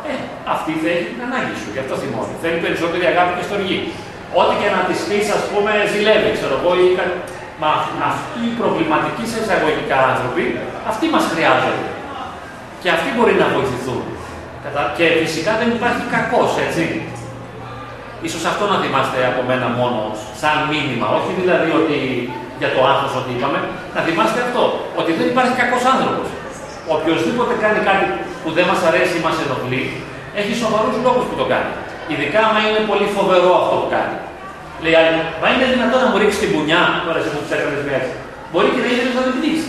[0.10, 0.14] Ε,
[0.56, 2.34] αυτή θα έχει την ανάγκη σου, γι' αυτό θυμώνει.
[2.44, 3.80] Θέλει περισσότερη αγάπη και στοργή.
[4.42, 7.16] ό,τι και να της πεις, ας πούμε, ζηλεύει, ξέρω εγώ, ή κα-
[7.62, 7.70] Μα
[8.12, 10.44] αυτοί οι προβληματικοί σε εισαγωγικά άνθρωποι,
[10.92, 11.88] αυτοί μας χρειάζονται.
[12.82, 14.02] Και αυτοί μπορεί να βοηθηθούν.
[14.64, 16.84] Κατα- Και φυσικά δεν υπάρχει κακός, έτσι.
[18.28, 20.00] Ίσως αυτό να θυμάστε από μένα μόνο
[20.42, 21.98] σαν μήνυμα, όχι δηλαδή ότι
[22.62, 23.60] για το άγχος ότι είπαμε,
[23.96, 24.62] να θυμάστε αυτό,
[25.00, 26.28] ότι δεν υπάρχει κακός άνθρωπος.
[26.96, 28.06] Οποιοςδήποτε κάνει κάτι
[28.42, 29.84] που δεν μας αρέσει ή μας ενοχλεί,
[30.40, 31.72] έχει σοβαρούς λόγους που το κάνει.
[32.12, 34.16] Ειδικά άμα είναι πολύ φοβερό αυτό που κάνει.
[34.84, 35.12] Λέει άλλη,
[35.42, 38.16] μα είναι δυνατόν να μου ρίξεις την πουνιά, τώρα σε που του έκανες μια έτσι.
[38.52, 39.68] Μπορεί και να ήθελε να την πνίξει.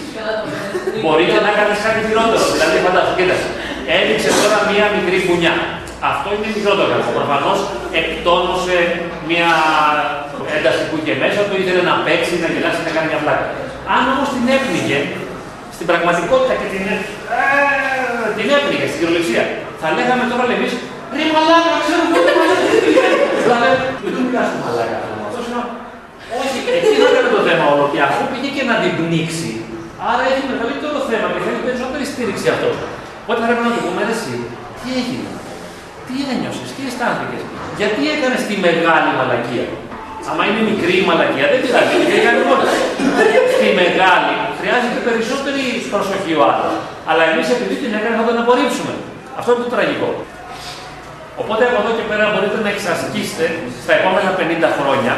[1.02, 2.44] Μπορεί και να κάνεις κάτι χειρότερο.
[2.54, 3.48] Δηλαδή, φαντάζομαι, κοίταξε.
[3.98, 5.54] Έδειξε τώρα μία μικρή πουνιά.
[6.12, 7.10] Αυτό είναι μικρότερο κακό.
[7.20, 7.58] Προφανώς
[8.00, 8.76] εκτόνωσε
[9.30, 9.50] μία
[10.56, 13.46] ένταση που είχε μέσα του, ήθελε να παίξει, να γελάσει, να κάνει μια πλάκα.
[13.94, 14.98] Αν όμως την έπνιγε,
[15.78, 16.96] στην πραγματικότητα και την, ε,
[18.38, 19.44] την έπνιγε στην κυριολεξία,
[19.82, 20.72] θα λέγαμε τώρα εμείς,
[21.16, 22.66] ρε μαλάκα, ξέρω εγώ τι μαλάκα.
[23.48, 24.96] Θα λέμε, μην του μιλάς του μαλάκα.
[25.28, 25.70] Αυτός είναι ο-
[26.40, 27.84] όχι, εκεί δεν έκανε το θέμα όλο.
[27.92, 29.50] Και αφού πήγε και να την πνίξει,
[30.10, 32.68] άρα έχει μεγαλύτερο θέμα και θέλει περισσότερη στήριξη αυτό.
[33.22, 34.34] Οπότε θα πρέπει να του πούμε «Ρε εσύ,
[34.80, 35.30] τι έγινε,
[36.06, 37.42] τι ένιωσες, τι αισθάνθηκες,
[37.80, 39.66] γιατί έκανες τη μεγάλη μαλακία;
[40.30, 42.62] Άμα είναι μικρή η μαλακία, δεν πειράζει, γιατί έκανε μόνο.
[43.56, 46.74] Στη μεγάλη χρειάζεται περισσότερη προσοχή ο άλλος.
[47.10, 48.92] Αλλά εμείς επειδή την έκανε θα τον απορρίψουμε.
[49.38, 50.10] Αυτό είναι το τραγικό.
[51.42, 53.44] Οπότε από εδώ και πέρα μπορείτε να εξασκήσετε
[53.84, 55.14] στα επόμενα 50 χρόνια,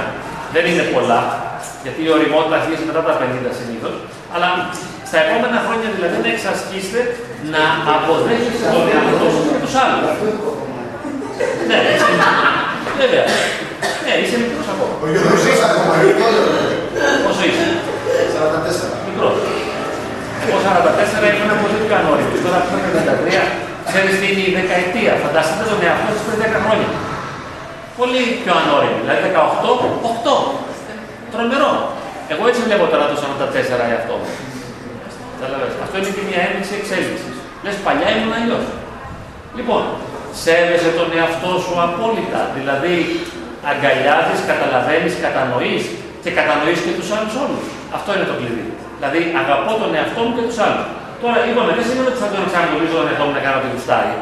[0.54, 1.20] δεν είναι πολλά,
[1.84, 3.94] γιατί η οριμότητα αρχίζει μετά τα 50 συνήθως,
[4.34, 4.48] αλλά
[5.10, 7.00] στα επόμενα χρόνια δηλαδή να εξασκήσετε
[7.54, 7.62] να
[7.94, 10.10] αποδέχεστε τον εαυτό σου και τους άλλους.
[11.68, 12.10] ναι, έτσι.
[13.00, 13.24] βέβαια.
[14.04, 14.49] Ναι, είσαι μικρό ακόμα.
[15.02, 15.92] Ο Γιώργος είσαι ακόμα.
[17.24, 17.66] Πόσο είσαι,
[18.34, 18.88] 44.
[19.06, 19.30] μικρό.
[20.44, 22.32] Εγώ 44 ήμουν πολύ πιο ανώριμο.
[22.46, 23.42] Τώρα που είμαι 53,
[23.90, 25.12] ξέρεις τι είναι η δεκαετία.
[25.24, 26.90] Φανταστείτε τον εαυτό σα πριν 10 χρόνια.
[28.00, 28.96] Πολύ πιο ανώριμο.
[29.02, 29.70] Δηλαδή 18,
[30.10, 30.36] 8.
[31.32, 31.72] Τρομερό.
[32.32, 34.30] Εγώ έτσι βλέπω τώρα το 44 εαυτό μου.
[35.34, 35.76] Καταλαβαίνεις.
[35.84, 37.36] Αυτό είναι και μια ένδειξη εξέλιξης.
[37.64, 38.66] Λες παλιά ήμουν αλλιώς.
[39.58, 39.82] Λοιπόν,
[40.42, 42.40] σέβεσαι τον εαυτό σου απόλυτα.
[42.56, 42.94] Δηλαδή,
[43.70, 45.84] αγκαλιάζεις, καταλαβαίνεις, κατανοείς
[46.24, 47.64] και κατανοείς και τους άλλους όλους.
[47.96, 48.66] Αυτό είναι το κλειδί.
[48.98, 50.86] Δηλαδή, αγαπώ τον εαυτό μου και τους άλλους.
[51.22, 54.14] Τώρα, είπαμε, δεν σημαίνει ότι θα τον εξαγγελίζω τον εαυτό μου να κάνω ό,τι γουστάρει.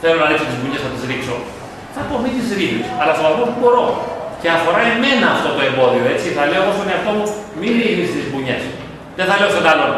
[0.00, 1.36] Θέλω να ρίξω τις μπουνιέ, θα τις ρίξω.
[1.94, 3.86] Θα πω μην τις ρίχνεις, αλλά στο βαθμό που μπορώ.
[4.42, 6.26] Και αφορά εμένα αυτό το εμπόδιο, έτσι.
[6.36, 7.26] Θα λέω εγώ στον εαυτό μου,
[7.60, 8.56] μην ρίχνεις τις μπουνιέ.
[9.18, 9.92] Δεν θα λέω στον άλλον.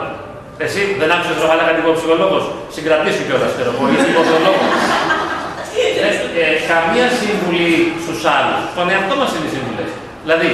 [0.65, 2.45] Εσύ δεν άκουσες το χαλάκα την ψυχολόγος.
[2.75, 4.63] Συγκρατήσου κιόλας, ξέρω εγώ, ή ψυχολόγο.
[6.09, 6.11] Ε,
[6.43, 7.73] ε, καμία σύμβουλη
[8.05, 8.61] στους άλλους.
[8.75, 9.91] Στον εαυτό μας είναι οι σύμβουλες.
[10.25, 10.51] Δηλαδή,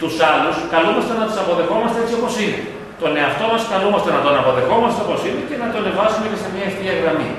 [0.00, 2.60] τους άλλους καλούμαστε να τους αποδεχόμαστε έτσι όπως είναι.
[3.02, 6.64] Τον εαυτό μας καλούμαστε να τον αποδεχόμαστε όπως είναι και να τονεβάσουμε και σε μια
[6.70, 7.30] ευθεία γραμμή.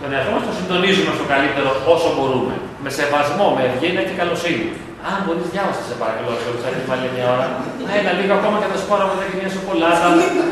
[0.00, 2.54] Τον εαυτό μας τον συντονίζουμε στο καλύτερο όσο μπορούμε.
[2.84, 4.66] Με σεβασμό, με ευγένεια και καλοσύνη.
[5.10, 7.46] Αν μπορείς, διάβασε σε παρακαλώ, σε όλου αυτή πάλι μια ώρα.
[7.86, 10.08] Να έλα λίγο ακόμα και θα σου πάρω μετά και μια σοκολάτα,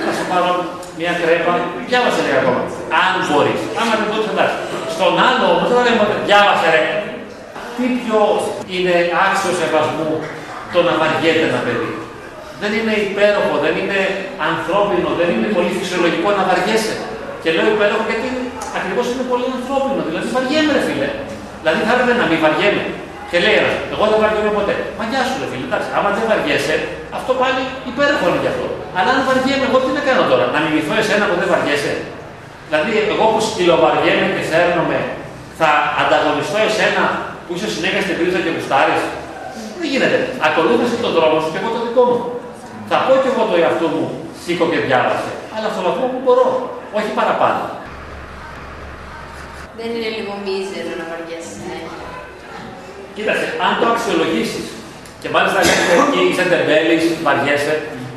[0.06, 0.50] θα σου πάρω
[1.00, 1.52] μια κρέπα.
[1.88, 2.62] Διάβασε λίγο ακόμα.
[3.02, 3.60] Αν μπορείς.
[3.80, 4.58] Άμα δεν μπορείς, εντάξει.
[4.94, 6.84] Στον άλλο όμως δεν λέμε ότι διάβασε ρε.
[7.76, 8.20] Τι πιο
[8.74, 10.10] είναι άξιος σεβασμού
[10.74, 11.90] το να βαριέται ένα παιδί;
[12.62, 14.00] Δεν είναι υπέροχο, δεν είναι
[14.50, 16.94] ανθρώπινο, δεν είναι πολύ φυσιολογικό να βαριέσαι.
[17.42, 18.28] Και λέω υπέροχο γιατί
[18.78, 20.00] ακριβώς είναι πολύ ανθρώπινο.
[20.08, 21.08] Δηλαδή βαριέμαι, ρε φίλε.
[21.60, 22.84] Δηλαδή θα έπρεπε να μην βαριέμαι.
[23.30, 24.74] Και λέει ένας, εγώ δεν βαριέμαι ποτέ.
[24.98, 25.66] Μα γεια σου, ρε φίλε.
[25.70, 26.74] Εντάξει, άμα δεν βαριέσαι,
[27.18, 28.66] αυτό πάλι υπέροχο είναι γι' αυτό.
[28.96, 31.92] Αλλά αν βαριέμαι, εγώ τι να κάνω τώρα, να μιμηθώ εσένα που δεν βαριέσαι;
[32.68, 34.98] Δηλαδή, εγώ που σκυλοβαριέμαι και σέρνομαι,
[35.60, 37.04] θα ανταγωνιστώ εσένα
[37.44, 39.02] που είσαι συνέχεια στην πρίζα και γουστάρεις;
[39.80, 40.18] Δεν γίνεται.
[40.46, 42.18] Ακολούθησε τον δρόμο σου και εγώ το δικό μου.
[42.90, 44.04] Θα πω και εγώ το εαυτό μου,
[44.42, 45.30] σήκω και διάβασε.
[45.54, 46.46] Αλλά στο βαθμό που μπορώ.
[46.98, 47.62] Όχι παραπάνω.
[49.78, 52.06] Δεν είναι λίγο μίζερο να βαριέσαι συνέχεια.
[53.16, 54.66] Κοίταξε, αν το αξιολογήσεις
[55.22, 56.96] και μάλιστα λέτε εκεί είσαι τεμπέλη,
[57.26, 57.74] βαριέσαι.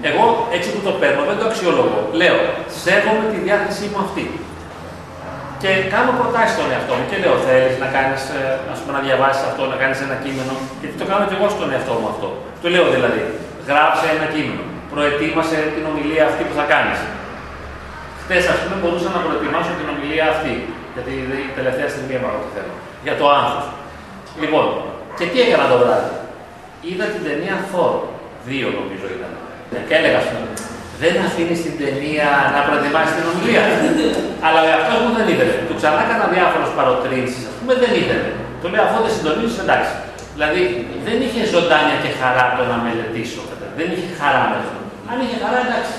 [0.10, 0.26] Εγώ
[0.56, 2.00] έτσι που το παίρνω δεν το αξιολογώ.
[2.22, 2.38] Λέω,
[2.84, 4.26] σέβομαι τη διάθεσή μου αυτή.
[5.62, 8.22] Και κάνω προτάσεις στον εαυτό μου και λέω: Θέλεις να κάνεις,
[8.74, 10.54] ας πούμε, να διαβάσεις αυτό, να κάνεις ένα κείμενο.
[10.82, 12.28] Γιατί το κάνω και εγώ στον εαυτό μου αυτό.
[12.62, 13.22] Του λέω δηλαδή:
[13.70, 14.64] Γράψε ένα κείμενο.
[14.94, 17.00] Προετοίμασε την ομιλία αυτή που θα κάνεις.
[18.22, 20.54] Χθες, ας πούμε, μπορούσα να προετοιμάσω την ομιλία αυτή.
[20.96, 21.14] Γιατί
[21.50, 22.74] η τελευταία στιγμή έμαθα το θέμα.
[23.06, 23.66] Για το άγχος.
[24.42, 24.66] Λοιπόν,
[25.18, 26.14] και τι έκανα το βράδυ.
[26.88, 27.94] Είδα την ταινία Thor.
[28.50, 29.32] Δύο νομίζω ήταν.
[29.88, 30.42] Και έλεγα στον
[31.02, 33.64] δεν αφήνει την ταινία να προετοιμάσει την ομιλία.
[34.46, 35.54] Αλλά ο εαυτός μου δεν ήθελε.
[35.70, 38.30] Του ξανά έκανα διάφορες παροτρύνσεις, ας πούμε, δεν ήθελε.
[38.62, 39.94] Του λέω αφού δεν συντονίζεις, εντάξει.
[40.36, 40.62] Δηλαδή
[41.06, 43.42] δεν είχε ζωντάνια και χαρά το να μελετήσω.
[43.78, 44.76] Δεν είχε χαρά μέσα.
[45.12, 45.96] Αν είχε χαρά, εντάξει.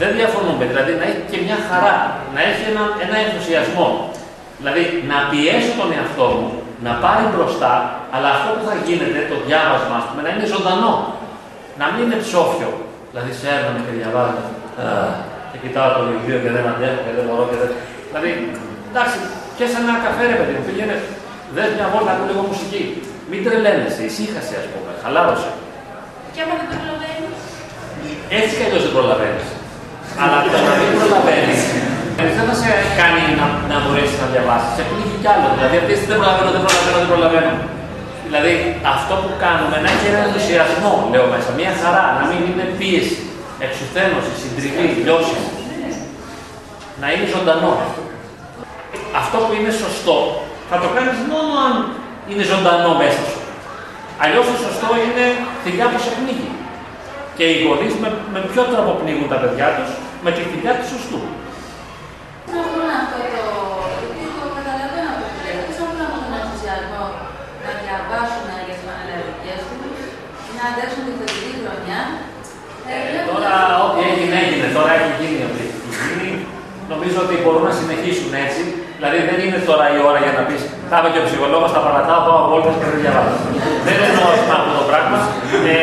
[0.00, 0.64] Δεν διαφωνούμε.
[0.70, 1.94] Δηλαδή να έχει και μια χαρά,
[2.34, 3.88] να έχει ένα, ένα ενθουσιασμό.
[4.58, 6.48] Δηλαδή να πιέσω τον εαυτό μου
[6.86, 7.72] να πάρει μπροστά
[8.14, 10.92] Αλλά αυτό που θα γίνεται, το διάβασμα, ας πούμε, να είναι ζωντανό.
[11.80, 12.70] Να μην είναι ψόφιο.
[13.10, 14.42] Δηλαδή, σέρναμε και διαβάζω.
[14.82, 14.86] Α,
[15.50, 17.70] Και κοιτάω το βιβλίο και δεν αντέχω και δεν μπορώ και δεν.
[18.08, 18.30] Δηλαδή,
[18.90, 19.16] εντάξει,
[19.54, 20.96] πιάσε ένα καφέ, ρε παιδί μου, πήγαινε,
[21.54, 22.82] δες μια βόλτα, ακού λίγο μουσική.
[23.30, 25.50] Μην τρελαίνεσαι, ησύχασε, ας πούμε, χαλάρωσε.
[26.34, 27.40] Και άμα δεν το προλαβαίνεις;
[28.38, 29.46] Έτσι κι αλλιώς δεν προλαβαίνεις.
[30.22, 31.60] Αλλά το να μην προλαβαίνεις
[32.36, 32.68] δεν θα σε
[33.00, 34.70] κάνει να, να μπορέσεις να διαβάσεις.
[34.76, 35.46] Σε πνίγει κι άλλο.
[35.56, 37.52] Δηλαδή, αυτή δεν προλαβαίνω, δεν προλαβαίνω, δεν προλαβαίνω.
[38.26, 38.52] Δηλαδή,
[38.94, 43.16] αυτό που κάνουμε να έχει ένα ενθουσιασμό, λέω μέσα, μια χαρά, να μην είναι πίεση,
[43.66, 45.48] εξουθένωση, συντριβή, λιώσιμο.
[47.02, 47.72] Να είναι ζωντανό.
[49.22, 50.18] Αυτό που είναι σωστό
[50.70, 51.74] θα το κάνεις μόνο αν
[52.30, 53.40] είναι ζωντανό μέσα σου.
[54.22, 55.24] Αλλιώς το σωστό είναι
[55.62, 56.50] θηλιά που σε πνίγει.
[57.36, 59.90] Και οι γονείς με, με ποιο τρόπο πνίγουν τα παιδιά τους,
[60.24, 61.20] με τη θηλιά του σωστού.
[62.50, 63.42] Πώς μπορούν αυτό το...
[63.98, 65.62] Γιατί το καταλαβαίνω αυτό που λέτε.
[65.66, 67.02] Πώς μπορούν αυτόν τον ενθουσιασμό
[68.06, 70.00] να διαβάσουν για τις πανελλαδικές τους,
[70.56, 72.00] να αντέξουν τη θεωρητική χρονιά.
[72.88, 74.66] Ε, βλέπω Τώρα, να- ό,τι έγινε, έγινε.
[74.78, 76.30] Τώρα έχει γίνει ό,τι έχει γίνει.
[76.92, 78.62] Νομίζω ότι μπορούν να συνεχίσουν έτσι.
[78.98, 81.80] Δηλαδή, δεν είναι τώρα η ώρα για να πεις Θα είμαι και ο ψυχολόγος, θα
[81.86, 83.36] παρατάω, πάω βόλτες και δεν διαβάζω.
[83.86, 85.18] δεν εννοώ αυτό αυτό το πράγμα.
[85.72, 85.74] Ε,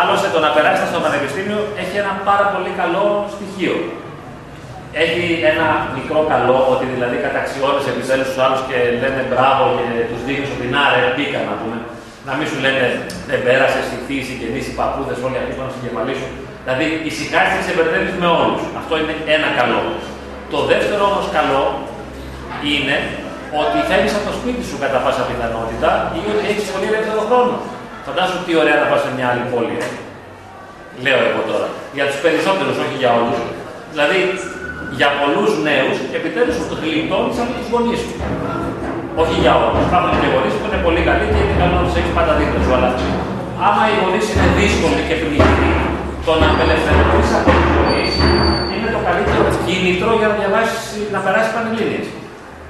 [0.00, 3.04] άλλωστε, το να περάσετε στο πανεπιστήμιο έχει ένα πάρα πολύ καλό
[3.34, 3.74] στοιχείο.
[5.04, 5.66] Έχει ένα
[5.98, 10.66] μικρό καλό ότι δηλαδή καταξιώνει επιτέλου τους άλλους και λένε μπράβο και τους δείχνει ότι
[10.74, 11.78] να ρε, μπήκα να πούμε.
[12.28, 12.82] Να μην σου λένε
[13.30, 16.28] δεν πέρασε, ηχθεί, συγγενεί, οι παππούδες, όλοι αυτοί πάνω στην κεφαλή σου.
[16.62, 18.62] Δηλαδή ησυχάζει και σε μπερδεύει με όλους.
[18.80, 19.80] Αυτό είναι ένα καλό.
[20.52, 21.64] Το δεύτερο όμως καλό
[22.72, 22.96] είναι
[23.62, 27.54] ότι θέλεις από το σπίτι σου κατά πάσα πιθανότητα ή ότι έχεις πολύ ελεύθερο χρόνο.
[28.06, 29.74] Φαντάζομαι τι ωραία να πας σε μια άλλη πόλη.
[29.84, 29.88] ε.
[31.04, 31.68] Λέω εγώ τώρα.
[31.96, 33.38] Για τους περισσότερους, όχι για όλους.
[33.94, 34.20] Δηλαδή,
[34.98, 38.12] για πολλούς νέους, επιτέλους το γλιτώνει από τους γονείς σου.
[39.22, 39.82] Όχι για όλους.
[39.88, 42.60] Υπάρχουν και γονείς που είναι πολύ καλοί και είναι καλό να του έχεις πάντα δίπλα
[42.64, 42.72] σου.
[42.76, 42.88] Αλλά
[43.66, 45.70] άμα οι γονείς είναι δύσκολοι και πνιγικοί,
[46.26, 48.12] το να απελευθερωθείς από τους γονείς
[48.74, 50.82] είναι το καλύτερο κίνητρο για να διαβάσεις,
[51.14, 52.06] να περάσεις πανελλήνιες.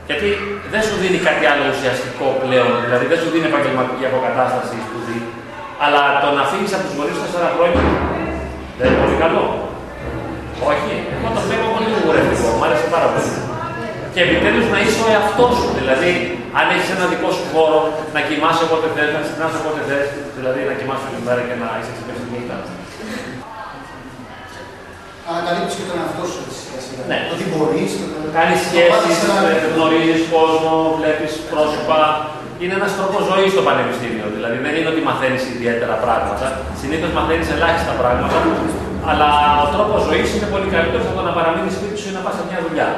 [0.08, 0.28] Γιατί
[0.72, 5.18] δεν σου δίνει κάτι άλλο ουσιαστικό πλέον, δηλαδή δεν σου δίνει επαγγελματική αποκατάσταση η σπουδή,
[5.84, 7.84] αλλά το να φύγεις από τους γονείς τέσσερα χρόνια
[8.78, 9.44] δεν είναι πολύ καλό.
[10.70, 13.32] Όχι, εγώ το βλέπω πολύ γουρευτικό, μου άρεσε πάρα πολύ.
[14.14, 15.68] Και επιτέλους να είσαι ο εαυτός σου.
[15.80, 16.10] Δηλαδή,
[16.58, 17.80] αν έχεις ένα δικό σου χώρο,
[18.16, 20.06] να κοιμάσαι όποτε θες, να ξυπνάς όποτε θες,
[20.38, 22.56] δηλαδή να κοιμάσαι όλη μέρα και να είσαι ξυπνήσει τη νύχτα.
[25.30, 27.02] Ανακαλύπτεις και τον εαυτό σου έτσι σιγά σιγά.
[27.10, 27.18] Ναι.
[27.32, 27.90] Ότι μπορείς.
[28.38, 29.16] Κάνεις σχέσεις,
[29.74, 31.98] γνωρίζεις κόσμο, βλέπεις πρόσωπα.
[32.62, 34.26] Είναι ένας τρόπος ζωής στο πανεπιστήμιο.
[34.36, 36.46] Δηλαδή, δεν είναι ότι μαθαίνεις ιδιαίτερα πράγματα.
[36.80, 38.38] Συνήθως μαθαίνεις ελάχιστα πράγματα.
[39.10, 39.28] Αλλά
[39.64, 42.34] ο τρόπος ζωής είναι πολύ καλύτερος από το να παραμείνεις σπίτι σου ή να πας
[42.38, 42.88] σε μια δουλειά.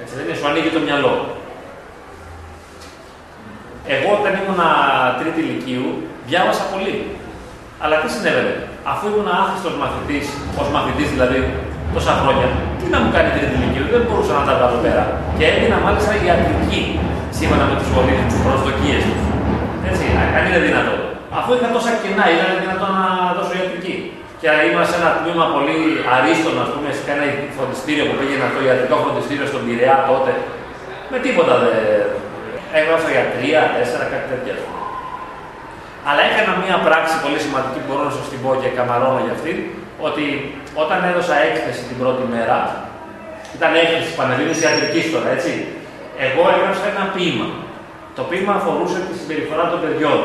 [0.00, 1.14] Έτσι δεν είναι, σου ανοίγει το μυαλό.
[3.94, 4.62] Εγώ όταν ήμουν
[5.18, 5.86] τρίτη ηλικίου,
[6.30, 6.94] διάβασα πολύ.
[7.82, 8.54] Αλλά τι συνέβαινε,
[8.92, 10.26] αφού ήμουν άχρηστος μαθητής,
[10.60, 11.38] ως μαθητής δηλαδή
[11.94, 12.48] τόσα χρόνια,
[12.78, 15.04] τι να μου κάνει τρίτη ηλικίου, δεν μπορούσα να τα βγάλω πέρα.
[15.38, 16.80] Και έγινα μάλιστα ιατρική
[17.38, 19.20] σύμφωνα με τους γονείς τους, τι προσδοκίες τους.
[19.88, 20.04] Έτσι,
[20.36, 21.00] αν είναι δυνατόν.
[21.38, 23.35] Αφού είχα τόσα κενά, ήταν δυνατόν να δώσω ιατρική.
[24.40, 25.78] Και ήμουν σε ένα τμήμα πολύ
[26.14, 27.24] αρίστον, ας πούμε, σε ένα
[27.56, 30.32] φροντιστήριο που πήγαινα στο ιατρικό φροντιστήριο στον Πειραιά τότε.
[31.10, 31.74] Με τίποτα δεν.
[32.78, 34.52] Έγραψα για τρία, τέσσερα, κάτι τέτοια.
[34.56, 34.80] ας πούμε.
[36.08, 39.34] Αλλά έκανα μία πράξη πολύ σημαντική που μπορώ να σα την πω και καμαρώνω για
[39.38, 39.52] αυτή,
[40.08, 40.24] ότι
[40.82, 42.58] όταν έδωσα έκθεση την πρώτη μέρα,
[43.56, 45.52] ήταν έκθεση Πανελλήνιας Ιατρικής τώρα, έτσι.
[46.26, 47.48] Εγώ έγραψα ένα ποίημα.
[48.18, 50.18] Το ποίημα αφορούσε τη συμπεριφορά των παιδιών.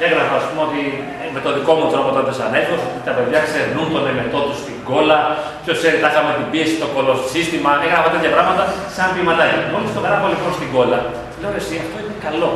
[0.00, 0.80] Και έγραφα, ας πούμε, ότι
[1.22, 4.38] ε, με το δικό μου τρόπο τότε σαν έφος, ότι τα παιδιά ξερνούν τον εμετό
[4.46, 5.18] τους στην κόλλα,
[5.62, 8.62] ποιο ξέρει, τα είχαμε την πίεση στο κολοσύστημα, έγραφα τέτοια πράγματα
[8.96, 9.60] σαν ποιηματάκια.
[9.72, 10.98] Μόλις το γράφω λοιπόν στην κόλλα,
[11.40, 12.50] λέω εσύ, αυτό είναι καλό.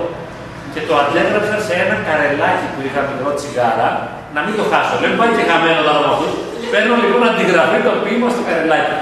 [0.74, 3.88] Και το αντέγραψα σε ένα καρελάκι που είχα μικρό τσιγάρα,
[4.34, 4.95] να μην το χάσω.
[5.03, 6.28] Λέω, πάει και χαμένο το όνομα του.
[6.72, 8.97] Παίρνω λοιπόν αντιγραφή το ποίημα στο καρελάκι.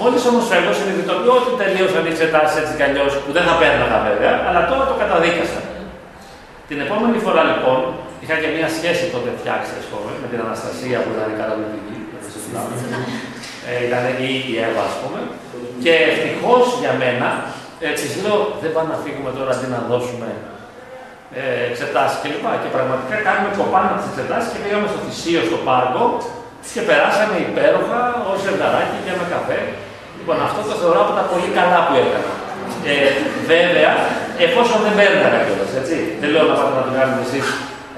[0.00, 3.98] Μόλις όμως φεύγω, συνειδητοποιώ ότι τελείωσαν οι εξετάσεις έτσι κι αλλιώς, που δεν θα παίρναγα
[4.08, 5.60] βέβαια, αλλά τώρα το καταδίκασα.
[6.72, 7.80] Την επόμενη φορά λοιπόν,
[8.22, 11.98] είχα και μια σχέση τότε φτιάξεις, ας πούμε, με την Αναστασία που ήταν η καταδικητική.
[13.68, 15.20] ε, ήταν η, η Εύα, ας πούμε.
[15.84, 17.28] Και ευτυχώς για μένα,
[17.90, 20.28] έτσι λέω, δεν πάμε να φύγουμε τώρα αντί να δώσουμε
[21.40, 22.46] ε, εξετάσεις κλπ.
[22.62, 26.04] Και πραγματικά κάνουμε κοπάνα τις εξετάσεις και πήγαμε στο θυσίο στο πάρκο
[26.74, 28.00] και περάσαμε υπέροχα
[28.30, 29.60] ως ζευγαράκι και με καφέ.
[30.18, 32.32] Λοιπόν, αυτό το θεωρώ από τα πολύ καλά που έκανα.
[32.90, 32.94] Ε,
[33.52, 33.92] βέβαια,
[34.46, 35.96] εφόσον δεν παίρναγα κιόλας, έτσι.
[36.20, 37.46] Δεν λέω να πάτε να το κάνετε εσείς,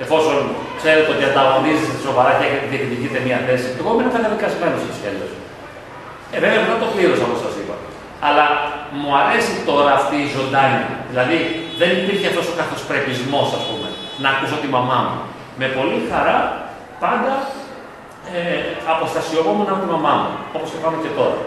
[0.05, 0.37] εφόσον
[0.81, 3.69] ξέρετε ότι ανταγωνίζεστε σοβαρά και έχετε διεκδικείτε μια θέση.
[3.81, 5.29] Εγώ ήμουν καταδικασμένο έτσι κι αλλιώ.
[6.35, 7.77] Ε, βέβαια, μετά το πλήρωσα όπως σας είπα.
[8.29, 8.45] Αλλά
[9.01, 10.89] μου αρέσει τώρα αυτή η ζωντάνια.
[11.11, 11.39] Δηλαδή,
[11.81, 13.89] δεν υπήρχε αυτός ο καθοσπρεπισμός, ας πούμε.
[14.23, 15.19] να ακούσω τη μαμά μου.
[15.61, 16.37] Με πολύ χαρά
[17.03, 17.33] πάντα
[18.35, 18.41] ε,
[18.93, 21.39] αποστασιοποιόμουν από τη μαμά μου, όπως το κάνω και τώρα.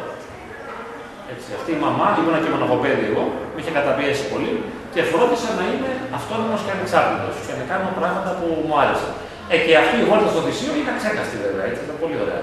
[1.34, 3.24] Έτσι, αυτή η μαμά, ήμουν και μοναχοπέδι εγώ,
[3.54, 4.52] με είχε καταπιέσει πολύ
[4.94, 9.14] και φρόντισα να είμαι αυτόνομος και ανεξάρτητος και να κάνω πράγματα που μου άρεσαν.
[9.54, 12.42] Ε, και αυτή η βόλτα στο θυσίο ήταν ξέκαστη βέβαια, έτσι, ήταν πολύ ωραία.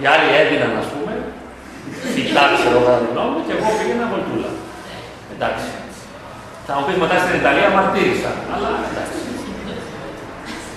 [0.00, 1.12] Οι άλλοι έδιναν, ας πούμε,
[2.14, 2.92] φυτά, ξέρω εγώ,
[3.32, 4.50] μου και εγώ πήγαινα βολτούλα.
[5.34, 5.68] Εντάξει.
[6.66, 9.18] Θα μου πεις μετά στην Ιταλία μαρτύρησα, αλλά εντάξει.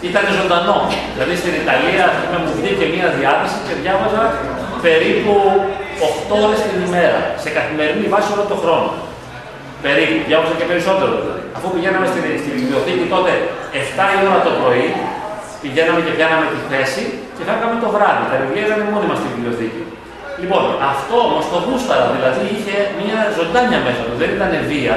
[0.10, 0.80] Ήταν ζωντανό.
[1.14, 4.24] Δηλαδή στην Ιταλία πούμε, μου βγήκε μία διάθεση και διάβαζα
[4.86, 5.36] περίπου
[6.10, 8.90] 8 ώρες την ημέρα, σε καθημερινή βάση όλο τον χρόνο.
[9.86, 11.44] Περίπου, διάβαζα και περισσότερο δηλαδή.
[11.58, 13.32] Αφού πηγαίναμε στην, στη βιβλιοθήκη τότε
[13.98, 14.88] 7 η ώρα το πρωί,
[15.64, 17.04] πηγαίναμε και πιάναμε τη θέση
[17.36, 18.24] και φάγαμε το βράδυ.
[18.32, 19.84] Τα βιβλία ήταν μόνιμα στη βιβλιοθήκη.
[20.42, 24.96] Λοιπόν, αυτό όμως το γούσταρα, δηλαδή είχε μια ζωντάνια μέσα του, δεν ήταν βία.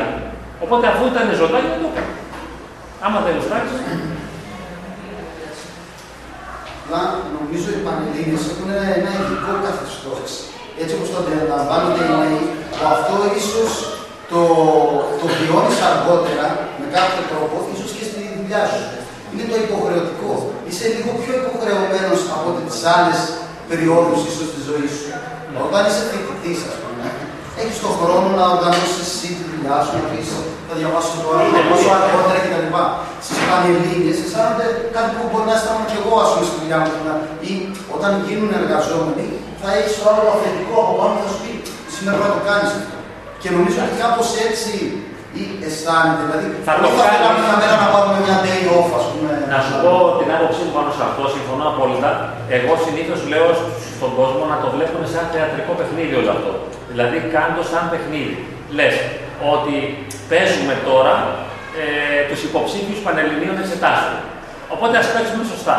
[0.64, 2.12] Οπότε αφού ήταν ζωντάνια, το έκανε.
[3.04, 3.68] Άμα δεν γουστάρει.
[6.84, 7.02] Αλλά
[7.36, 10.30] νομίζω οι Πανελλήνιες έχουν ένα ειδικό καθεστώς.
[10.80, 12.42] Έτσι όπως το αντιλαμβάνονται οι νέοι,
[12.92, 13.70] αυτό ίσως
[14.32, 14.42] το,
[15.20, 16.46] το βιώνεις αργότερα
[16.80, 18.84] με κάποιο τρόπο, ίσως και στη δουλειά σου.
[19.30, 20.32] Είναι το υποχρεωτικό.
[20.66, 23.18] Είσαι λίγο πιο υποχρεωμένος από τις άλλες
[23.68, 25.10] περιόδους ίσως της ζωής σου.
[25.66, 26.83] Όταν είσαι φοιτητής, ας πούμε,
[27.60, 30.28] έχεις τον χρόνο να οργανώσεις εσύ τη δουλειά σου, να πεις
[30.68, 32.68] θα διαβάσω τώρα, θα διαβάσω αργότερα κτλ.
[33.26, 36.90] Στι πανελλήνιες αισθάνονται κάτι που μπορεί να αισθάνομαι και εγώ, ας πούμε, στη δουλειά μου.
[37.50, 37.52] Ή
[37.96, 39.26] όταν γίνουν εργαζόμενοι,
[39.62, 41.52] θα έχεις το άλλο αφεντικό από πάνω και θα σου πει
[41.94, 42.96] σήμερα πρέπει να το κάνεις αυτό.
[43.42, 44.72] Και νομίζω ότι κάπως έτσι
[45.40, 46.22] ή αισθάνεται.
[46.26, 47.14] Δηλαδή, Θα το δεν θα κάνει.
[47.14, 49.32] θέλαμε μια μέρα να πάρουμε μια day off, ας πούμε.
[49.52, 52.10] Να σου πω την άποψή μου πάνω σε αυτό, συμφωνώ απόλυτα.
[52.56, 53.48] Εγώ συνήθως λέω
[53.96, 56.52] στον κόσμο να το βλέπουν σαν θεατρικό παιχνίδι όλο αυτό.
[56.94, 58.36] Δηλαδή, κάντε το σαν παιχνίδι.
[58.78, 58.96] Λες
[59.52, 59.76] ότι
[60.30, 61.14] παίζουμε τώρα
[61.82, 61.84] ε,
[62.28, 64.20] τους υποψήφιους πανελληνίων εξετάσεων.
[64.74, 65.78] Οπότε ας παίξουμε σωστά.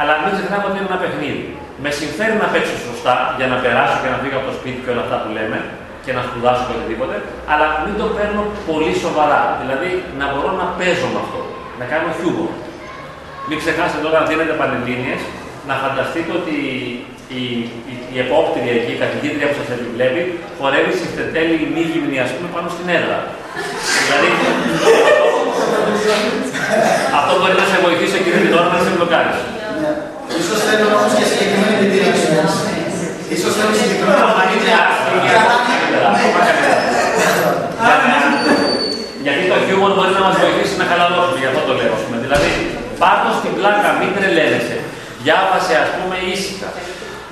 [0.00, 1.44] Αλλά μην ξεχνάμε ότι είναι ένα παιχνίδι.
[1.82, 4.90] Με συμφέρει να παίξω σωστά για να περάσω και να φύγω από το σπίτι και
[4.94, 5.58] όλα αυτά που λέμε
[6.04, 7.16] και να σπουδάσω και οτιδήποτε,
[7.52, 9.42] αλλά μην το παίρνω πολύ σοβαρά.
[9.60, 9.90] Δηλαδή
[10.20, 11.40] να μπορώ να παίζω με αυτό,
[11.80, 12.52] να κάνω χιούμορ.
[13.48, 15.22] Μην ξεχάσετε τώρα, αν δίνετε πανελλήνιες,
[15.68, 16.56] να φανταστείτε ότι
[17.38, 17.42] η,
[17.92, 20.22] η, η επόπτηρια εκεί, η καθηγήτρια που σας επιβλέπει,
[20.58, 23.18] χορεύει σε φτετέλη μη γυμνή, ας πούμε, πάνω στην έδρα.
[24.04, 24.28] δηλαδή,
[27.18, 29.38] αυτό μπορεί να σε βοηθήσει εκείνη την ώρα να σε μπλοκάρεις.
[29.82, 29.90] Ναι.
[30.40, 32.26] Ίσως θέλουν όμως και συγκεκριμένη επιτήρηση.
[32.86, 33.04] έτσι.
[33.34, 36.78] Ίσως θέλουν συγκεκριμένη Ακόμα είναι άσχημη, Για να- καλύτερα, ακόμα καλύτερα.
[37.86, 38.32] Για να-
[39.24, 41.92] Γιατί το χιούμορ μπορεί να μας βοηθήσει να χαλαρώσουμε, γι' αυτό το λέω.
[41.98, 42.16] ας πούμε.
[42.24, 42.48] Δηλαδή,
[43.02, 44.76] πάρτο στην πλάκα, μην τρελαίνεσαι.
[45.24, 46.68] Διάβασε, ας πούμε, ήσυχα.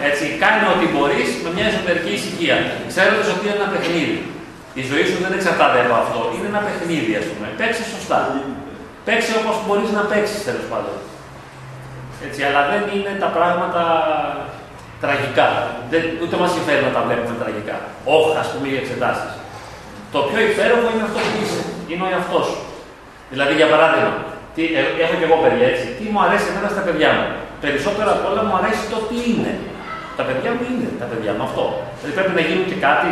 [0.08, 2.56] Έτσι, κάνε ό,τι μπορείς με μια εσωτερική ησυχία.
[2.92, 4.16] Ξέροντας ότι είναι ένα παιχνίδι.
[4.80, 6.20] Η ζωή σου δεν εξαρτάται από αυτό.
[6.34, 7.46] Είναι ένα παιχνίδι, ας πούμε.
[7.58, 8.18] Παίξε σωστά.
[9.06, 10.96] Παίξε όπως μπορείς να παίξεις, τέλος πάντων.
[12.26, 13.82] Έτσι, αλλά δεν είναι τα πράγματα
[15.02, 15.48] τραγικά.
[15.92, 17.76] Δεν, ούτε μας συμφέρει να τα βλέπουμε τραγικά.
[18.14, 19.32] Όχι, ας πούμε, οι εξετάσεις.
[20.14, 21.62] Το πιο υπέροχο είναι αυτός που είσαι.
[21.90, 22.60] Είναι ο εαυτός σου.
[23.32, 24.12] Δηλαδή, για παράδειγμα,
[24.54, 25.86] τι, ε, έχω και εγώ παιδιά έτσι.
[25.98, 27.26] Τι μου αρέσει εμένα στα παιδιά μου.
[27.64, 29.52] Περισσότερο απ' όλα μου αρέσει το τι είναι.
[30.18, 31.64] Τα παιδιά μου είναι τα παιδιά μου αυτό.
[31.98, 33.10] Δηλαδή πρέπει να γίνουν και κάτι.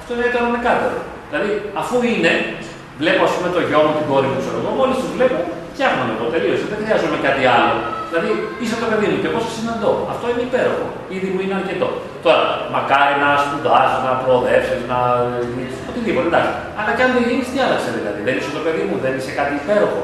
[0.00, 0.98] Αυτό είναι το ανεκάτερο.
[1.30, 1.50] Δηλαδή,
[1.80, 2.32] αφού είναι,
[3.00, 5.36] βλέπω ας πούμε το γιο μου, την κόρη μου, ξέρω εγώ, μόλις τους βλέπω,
[5.72, 6.64] φτιάχνω εγώ τελείωσε.
[6.72, 7.74] Δεν χρειάζομαι κάτι άλλο.
[8.08, 8.30] Δηλαδή,
[8.60, 9.90] είσαι το παιδί μου και εγώ σε συναντώ.
[10.12, 10.86] Αυτό είναι υπέροχο.
[11.16, 11.88] Ήδη μου είναι αρκετό.
[12.26, 12.44] Τώρα,
[12.74, 14.98] μακάρι να σπουδάσει, να προοδεύσεις, να.
[15.90, 16.52] οτιδήποτε, εντάξει.
[16.78, 18.20] Αλλά και αν δεν γίνεις, τι άλλαξε δηλαδή.
[18.26, 20.02] Δεν είσαι το παιδί μου, δεν είσαι κάτι υπέροχο.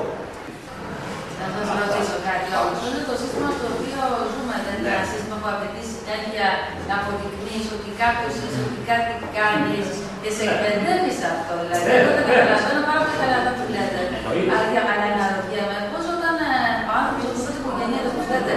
[1.55, 2.79] Να σας ρωτήσω κάτι όμως.
[2.87, 6.49] Είναι το σύστημα στο οποίο ζούμε, δεν είναι ένα σύστημα που απαιτεί συνέχεια
[6.89, 9.77] να αποδεικνύει ότι κάποιος είσαι, ότι κάτι κάνει
[10.23, 11.53] και σε εκπαιδεύει σε αυτό.
[11.63, 12.35] Δηλαδή, Ναι, εγώ δεν ναι.
[12.41, 14.01] καταλαβαίνω πάρα πολύ καλά αυτά που λέτε.
[14.17, 14.51] Εννοείται.
[14.53, 16.53] Αλλά για αλλά αναρωτιέμαι πώς όταν ε,
[16.91, 18.55] ο άνθρωπο που δεν οικογένεια όπως λέτε,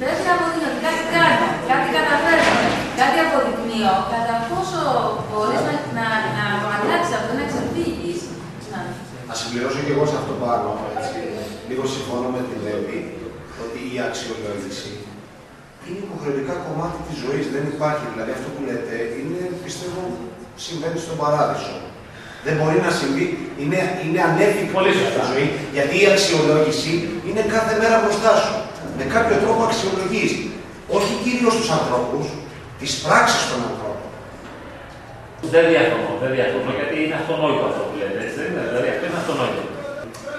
[0.00, 2.54] πρέπει να αποδεικνύει ότι κάτι κάνει, κάτι καταφέρνει,
[3.00, 4.80] κάτι αποδεικνύω, κατά πόσο
[5.28, 6.06] μπορείς να, να,
[6.36, 8.18] να το αλλάξεις αυτό, να ξεφύγεις.
[9.28, 11.20] Να συμπληρώσω και εγώ σε αυτό πάνω, έτσι.
[11.68, 12.98] Λίγο συμφωνώ με την Δέμη,
[13.64, 14.92] ότι η αξιολόγηση
[15.86, 18.04] είναι υποχρεωτικά κομμάτι της ζωής, δεν υπάρχει.
[18.12, 20.00] Δηλαδή αυτό που λέτε είναι, πιστεύω,
[20.64, 21.76] συμβαίνει στον παράδεισο.
[22.46, 23.26] Δεν μπορεί να συμβεί,
[23.62, 25.24] είναι, είναι ανέφικτο Πολύ στη σωστά.
[25.30, 25.46] ζωή,
[25.76, 26.92] γιατί η αξιολόγηση
[27.28, 28.54] είναι κάθε μέρα μπροστά σου.
[28.98, 30.32] Με κάποιο τρόπο αξιολογείς,
[30.98, 32.26] όχι κυρίως τους ανθρώπους,
[32.80, 34.08] τις πράξεις των ανθρώπων.
[35.52, 38.18] Δεν διαφωνώ, δεν διαφωνώ γιατί είναι αυτονόητο αυτό που λέτε.
[38.24, 39.63] Έτσι, δεν είναι, δηλαδή αυτό είναι αυτονόητο.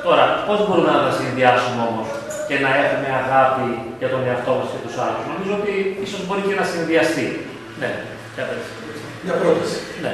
[0.08, 2.08] Τώρα, πώς μπορούμε να τα συνδυάσουμε όμως
[2.48, 3.68] και να έχουμε αγάπη
[4.00, 5.74] για τον εαυτό μας και τους άλλους; Νομίζω ότι
[6.06, 7.28] ίσως μπορεί και να συνδυαστεί.
[7.82, 7.90] Ναι,
[9.26, 9.78] Μια πρόταση.
[10.04, 10.14] Ναι.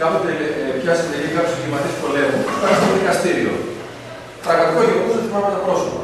[0.00, 3.52] Κάποτε ε, ε πιάσανε λίγο κάποιου εγκληματίε πολέμου, πάνε στο δικαστήριο.
[4.44, 6.02] Τραγικό γεγονός δεν θυμάμαι τα πρόσωπα.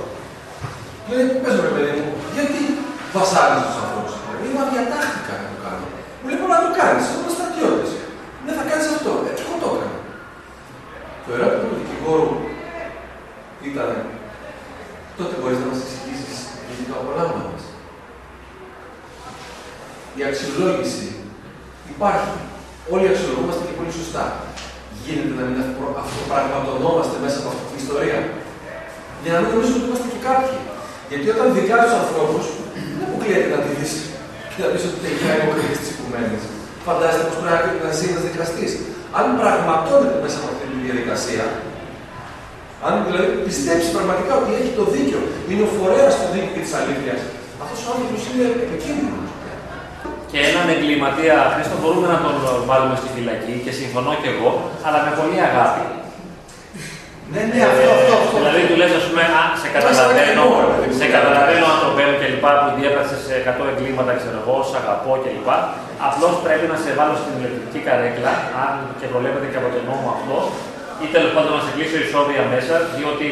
[1.09, 2.61] Λέει, πες με παιδί μου, γιατί
[3.17, 4.13] βασάνιζε τους ανθρώπους.
[4.43, 5.87] Είναι αδιατάχθηκα να το κάνω.
[6.21, 7.93] Μου λέει, να το κάνεις, θα στρατιώτης.
[8.47, 9.13] Δεν θα κάνεις αυτό.
[9.31, 9.99] Έτσι, εγώ το έκανα.
[11.25, 11.66] Το ερώτημα
[12.07, 12.31] του δικηγόρου
[13.71, 13.91] ήταν,
[15.19, 17.63] τότε μπορείς να μας εξηγήσεις γιατί το απολάμβανες.
[20.19, 21.07] Η αξιολόγηση
[21.95, 22.35] υπάρχει.
[22.93, 24.25] Όλοι αξιολογούμαστε και πολύ σωστά.
[25.03, 28.19] Γίνεται να μην αυτο- αυτοπραγματωνόμαστε μέσα από αυτή την ιστορία.
[29.23, 30.59] Για να μην νομίζουμε ότι είμαστε και κάποιοι.
[31.11, 32.45] Γιατί όταν δικάζει τους ανθρώπους,
[32.95, 33.93] δεν αποκλείεται να τη δεις
[34.53, 36.43] και να πεις ότι τελικά είναι ο κριτή της οικουμένης.
[36.87, 38.73] Φαντάζεστε πως πρέπει να ζει ένας δικαστής.
[39.19, 41.45] Αν πραγματώνεται μέσα από αυτή τη διαδικασία,
[42.87, 45.21] αν δηλαδή πιστέψεις πραγματικά ότι έχει το δίκιο,
[45.51, 47.21] είναι ο φορέας του δίκαιου και της αλήθειας,
[47.63, 49.29] αυτός ο άνθρωπος είναι επικίνδυνος.
[50.31, 52.37] Και έναν εγκληματία, Χρήστο, μπορούμε να τον
[52.71, 54.51] βάλουμε στη φυλακή και συμφωνώ και εγώ,
[54.87, 55.85] αλλά με πολύ αγάπη.
[57.33, 58.37] Ναι, ναι, αυτό, αυτό, αυτό.
[58.41, 60.45] Δηλαδή του λες, ας πούμε, α, σε καταλαβαίνω,
[61.01, 65.57] σε καταλαβαίνω ανθρωπένο και λοιπά που διέπραξες 100 εγκλήματα, ξέρω εγώ, σε αγαπώ και λοιπά.
[66.09, 68.35] Απλώς πρέπει να σε βάλω στην ηλεκτρική καρέκλα,
[68.65, 70.37] αν και προβλέπεται και από τον νόμο αυτό,
[71.07, 73.27] ή τέλος πάντων να σε κλείσω ισόβια μέσα, διότι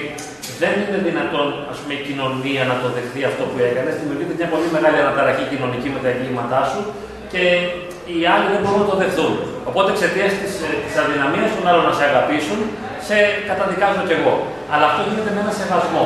[0.62, 3.94] δεν είναι δυνατόν ας πούμε, η κοινωνία να το δεχθεί αυτό που έκανες.
[4.00, 6.80] Δημιουργείται μια πολύ μεγάλη αναταραχή κοινωνική με τα εγκλήματά σου
[7.32, 7.42] και
[8.12, 9.32] οι άλλοι δεν μπορούν να το δεχθούν.
[9.70, 10.52] Οπότε εξαιτίας της
[10.84, 12.58] της αδυναμίας των άλλων να σε αγαπήσουν,
[13.06, 13.16] σε
[13.50, 14.34] καταδικάζω κι εγώ.
[14.72, 16.04] Αλλά αυτό γίνεται με ένα σεβασμό.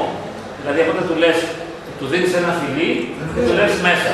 [0.61, 1.39] Δηλαδή, από του λες,
[1.99, 2.91] του δίνεις ένα φιλί
[3.33, 4.13] και του λες μέσα.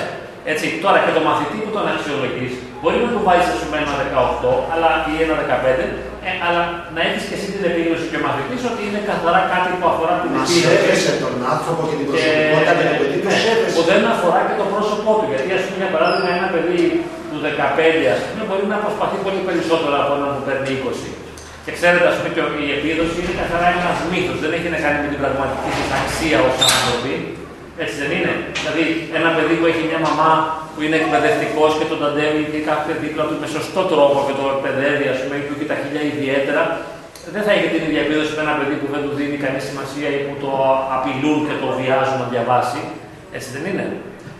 [0.52, 2.54] Έτσι, τώρα και το μαθητή που τον αξιολογείς,
[2.84, 3.94] μπορεί να του βάλει ας πούμε ένα
[4.42, 5.86] 18 αλλά, ή ένα 15,
[6.28, 6.62] ε, αλλά
[6.94, 10.14] να έχεις και εσύ την επίγνωση και ο μαθητής ότι είναι καθαρά κάτι που αφορά
[10.22, 10.64] την Μα επίγνωση.
[10.66, 13.74] σέβεσαι τον άνθρωπο και την προσωπικότητα και το παιδί του ναι, σέβεσαι.
[13.76, 15.26] που δεν αφορά και το πρόσωπό του.
[15.32, 16.82] Γιατί, ας πούμε, για παράδειγμα, ένα παιδί
[17.30, 21.10] του 15, ας πούμε, μπορεί να προσπαθεί πολύ περισσότερο από έναν που παίρνει 20.
[21.64, 24.38] Και ξέρετε, ας πούμε, και η επίδοση είναι καθαρά ένας μύθος.
[24.44, 27.14] Δεν έχει να κάνει με την πραγματική της αξία ως άνθρωποι.
[27.82, 28.84] Έτσι δεν είναι; Δηλαδή,
[29.18, 30.32] ένα παιδί που έχει μια μαμά
[30.72, 34.44] που είναι εκπαιδευτικός και τον ταντεύει και κάθε δίπλα του με σωστό τρόπο και το
[34.54, 36.62] εκπαιδεύει, ας πούμε, ή που έχει τα χίλια ιδιαίτερα,
[37.34, 40.08] δεν θα έχει την ίδια επίδοση με ένα παιδί που δεν του δίνει κανεί σημασία
[40.16, 40.50] ή που το
[40.96, 42.80] απειλούν και το βιάζουν να διαβάσει.
[43.36, 43.86] Έτσι δεν είναι;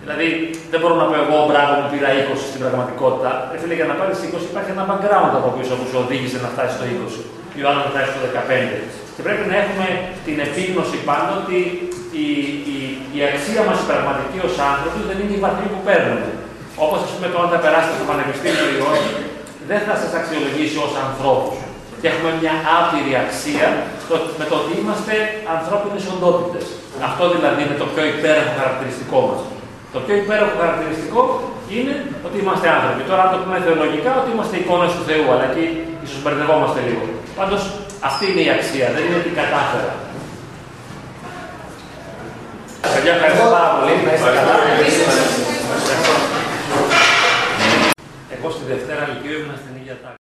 [0.03, 0.27] Δηλαδή,
[0.73, 3.31] δεν μπορώ να πω εγώ, μπράβο, μου πήρα 20 στην πραγματικότητα.
[3.53, 6.49] Ε, φίλε, για να πάρεις 20 υπάρχει ένα background από πίσω που σου οδήγησε να
[6.55, 9.04] φτάσεις στο 20 ή ο άλλο να φτάσει στο 15.
[9.15, 9.87] Και πρέπει να έχουμε
[10.27, 11.59] την επίγνωση πάντα ότι
[12.25, 12.27] η,
[12.75, 12.77] η,
[13.17, 16.29] η αξία μας η πραγματική ως άνθρωποι δεν είναι η βαθμή που παίρνουμε.
[16.85, 19.13] Όπως ας πούμε, τώρα θα περάσετε στο πανεπιστήμιο ή όχι,
[19.71, 21.57] δεν θα σας αξιολογήσει ως ανθρώπους.
[22.01, 23.69] Και έχουμε μια άπειρη αξία
[24.05, 25.15] στο, με το ότι είμαστε
[25.57, 26.65] ανθρώπινες οντότητες.
[27.09, 29.41] Αυτό δηλαδή είναι το πιο υπέροχο χαρακτηριστικό μας.
[29.95, 31.21] Το πιο υπέροχο χαρακτηριστικό
[31.77, 31.95] είναι
[32.27, 33.03] ότι είμαστε άνθρωποι.
[33.11, 35.65] Τώρα, αν το πούμε θεολογικά, ότι είμαστε εικόνες του Θεού, αλλά εκεί
[36.07, 37.05] ίσως μπερδευόμαστε λίγο.
[37.41, 37.63] Πάντως,
[38.01, 39.95] αυτή είναι η αξία, δεν είναι τι κατάφερα.
[42.95, 43.93] Παιδιά, ευχαριστώ πάρα πολύ.
[44.07, 44.55] Να είστε καλά.
[48.35, 50.13] Εγώ στη Δευτέρα Λυκείου ήμουν στην ίδια τάξη.